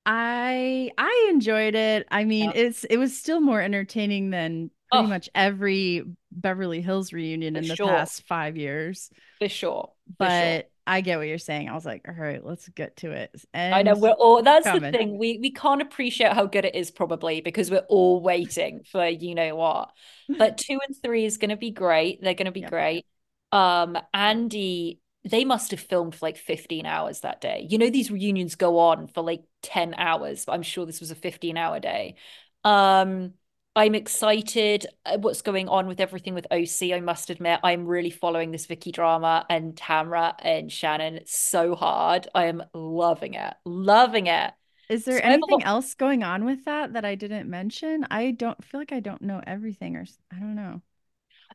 [0.07, 2.07] I I enjoyed it.
[2.11, 2.63] I mean, Yeah.
[2.63, 5.09] it's it was still more entertaining than pretty Oh.
[5.09, 7.89] much every Beverly Hills reunion For in the sure.
[7.89, 9.11] past five years.
[9.41, 9.93] For sure.
[10.19, 10.61] For sure.
[10.63, 11.69] But I get what you're saying.
[11.69, 13.35] I was like, all right, let's get to it.
[13.53, 14.93] And I know we're all that's coming.
[14.93, 15.19] the thing.
[15.19, 19.35] We we can't appreciate how good it is probably because we're all waiting for you
[19.35, 19.91] know what.
[20.39, 22.23] But two and three is gonna be great.
[22.23, 22.71] They're gonna be Yep.
[22.71, 23.07] great.
[23.51, 27.67] Um Andy, they must have filmed for like 15 hours that day.
[27.69, 31.11] You know, these reunions go on for like 10 hours, but I'm sure this was
[31.11, 32.17] a 15 hour day.
[32.65, 33.35] Um
[33.75, 36.95] I'm excited at what's going on with everything with OC.
[36.95, 42.27] I must admit, I'm really following this Vicki drama and Tamra and Shannon so hard.
[42.35, 44.55] I am loving it, loving it.
[44.89, 48.07] Is there So anything else going on with that that I didn't mention?
[48.11, 50.83] I don't feel like I don't know everything, or I don't know.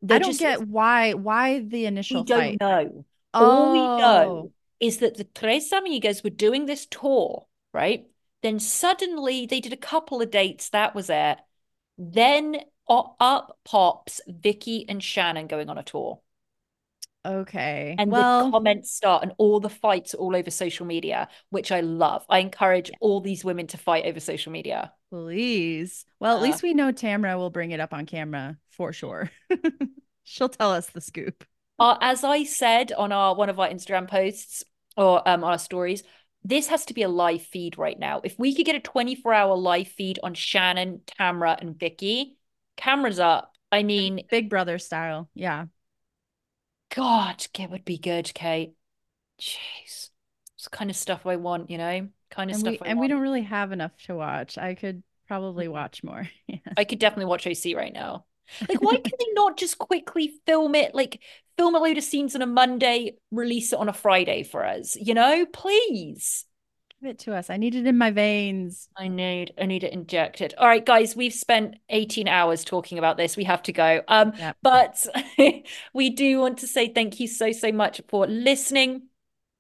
[0.01, 2.61] There I don't just get why why the we initial don't fight.
[2.61, 3.05] know.
[3.39, 8.07] All we Oh, know is that the Tres Amigos were doing this tour, right?
[8.41, 11.39] Then suddenly they did a couple of dates, that was it.
[11.97, 12.57] Then
[12.89, 16.21] up pops Vicki and Shannon going on a tour.
[17.25, 17.97] Okay.
[17.97, 21.79] And well, the comments start, and all the fights all over social media, which I
[21.81, 22.25] love.
[22.29, 24.93] I encourage all these women to fight over social media.
[25.09, 26.05] please.
[26.19, 29.29] Well, at Uh, least we know Tamra will bring it up on camera for sure.
[30.23, 31.43] She'll tell us the scoop.
[31.81, 34.63] Uh, as I said on our one of our Instagram posts
[34.95, 36.03] or um our stories,
[36.43, 38.21] this has to be a live feed right now.
[38.23, 42.37] If we could get a 24 hour live feed on Shannon, Tamra, and Vicki,
[42.77, 43.53] cameras up.
[43.71, 45.27] I mean, Big brother style.
[45.33, 45.65] Yeah.
[46.93, 48.73] God, it would be good, Kate.
[49.39, 50.09] Jeez.
[50.57, 52.09] It's kind of stuff I want, you know?
[52.29, 54.57] Kind of And stuff we and we don't really have enough to watch.
[54.57, 56.29] I could probably watch more.
[56.47, 56.59] Yeah.
[56.77, 58.25] I could definitely watch OC right now.
[58.67, 60.93] Like, why can they not just quickly film it?
[60.93, 61.21] Like,
[61.61, 64.95] film a load of scenes on a Monday, release it on a Friday for us,
[64.95, 65.45] you know?
[65.45, 66.45] Please.
[66.99, 67.51] Give it to us.
[67.51, 68.89] I need it in my veins.
[68.97, 70.55] I need I need it injected.
[70.57, 73.37] All right, guys, we've spent 18 hours talking about this.
[73.37, 74.01] We have to go.
[74.07, 74.57] Um, Yep.
[74.63, 75.05] but
[75.93, 79.03] we do want to say thank you so, so much for listening.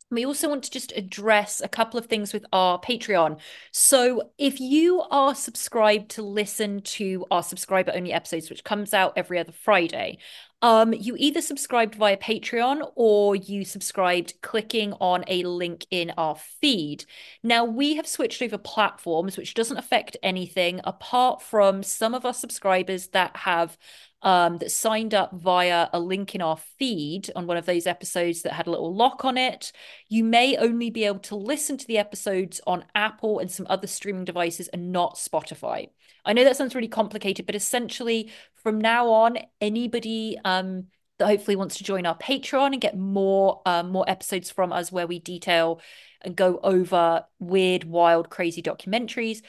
[0.09, 3.39] We also want to just address a couple of things with our Patreon.
[3.71, 9.13] So, if you are subscribed to listen to our subscriber only episodes, which comes out
[9.15, 10.17] every other Friday,
[10.61, 16.35] um, you either subscribed via Patreon or you subscribed clicking on a link in our
[16.35, 17.05] feed.
[17.41, 22.33] Now, we have switched over platforms, which doesn't affect anything apart from some of our
[22.33, 23.77] subscribers that have
[24.23, 28.43] um, that signed up via a link in our feed on one of those episodes
[28.43, 29.71] that had a little lock on it.
[30.09, 33.87] You may only be able to listen to the episodes on Apple and some other
[33.87, 35.89] streaming devices and not Spotify.
[36.23, 38.31] I know that sounds really complicated, but essentially,
[38.63, 40.85] from now on, anybody um,
[41.19, 44.91] that hopefully wants to join our Patreon and get more um, more episodes from us
[44.91, 45.81] where we detail
[46.21, 49.41] and go over weird, wild, crazy documentaries,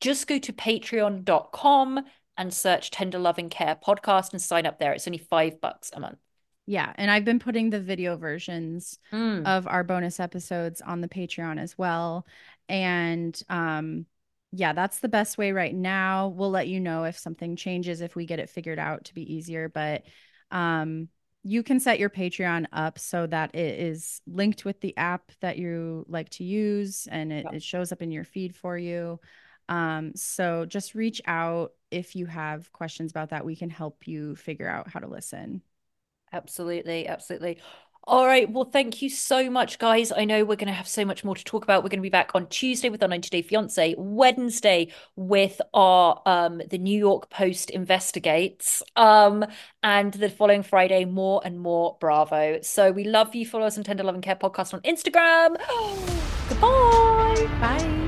[0.00, 2.04] just go to patreon.com
[2.36, 4.92] and search Tender Loving Care podcast and sign up there.
[4.92, 6.18] It's only five bucks a month.
[6.66, 9.46] Yeah, and I've been putting the video versions Mm.
[9.46, 12.26] of our bonus episodes on the Patreon as well.
[12.68, 14.06] And um
[14.52, 16.28] yeah, that's the best way right now.
[16.28, 19.34] We'll let you know if something changes if we get it figured out to be
[19.34, 20.02] easier, but
[20.50, 21.08] um
[21.44, 25.56] you can set your Patreon up so that it is linked with the app that
[25.56, 27.52] you like to use and it, Yep.
[27.52, 29.20] it shows up in your feed for you.
[29.68, 33.44] Um, so just reach out if you have questions about that.
[33.44, 35.62] We can help you figure out how to listen.
[36.32, 37.60] Absolutely, absolutely.
[38.04, 38.50] All right.
[38.50, 40.10] Well, thank you so much, guys.
[40.12, 41.82] I know we're going to have so much more to talk about.
[41.82, 46.22] We're going to be back on Tuesday with our 90 Day Fiance, Wednesday with our
[46.24, 49.44] um the New York Post investigates, um,
[49.82, 52.60] and the following Friday, more and more Bravo.
[52.62, 53.44] So we love you.
[53.44, 55.56] Follow us on Tender Love and Care Podcast on Instagram.
[56.48, 57.46] Goodbye.
[57.60, 58.07] Bye.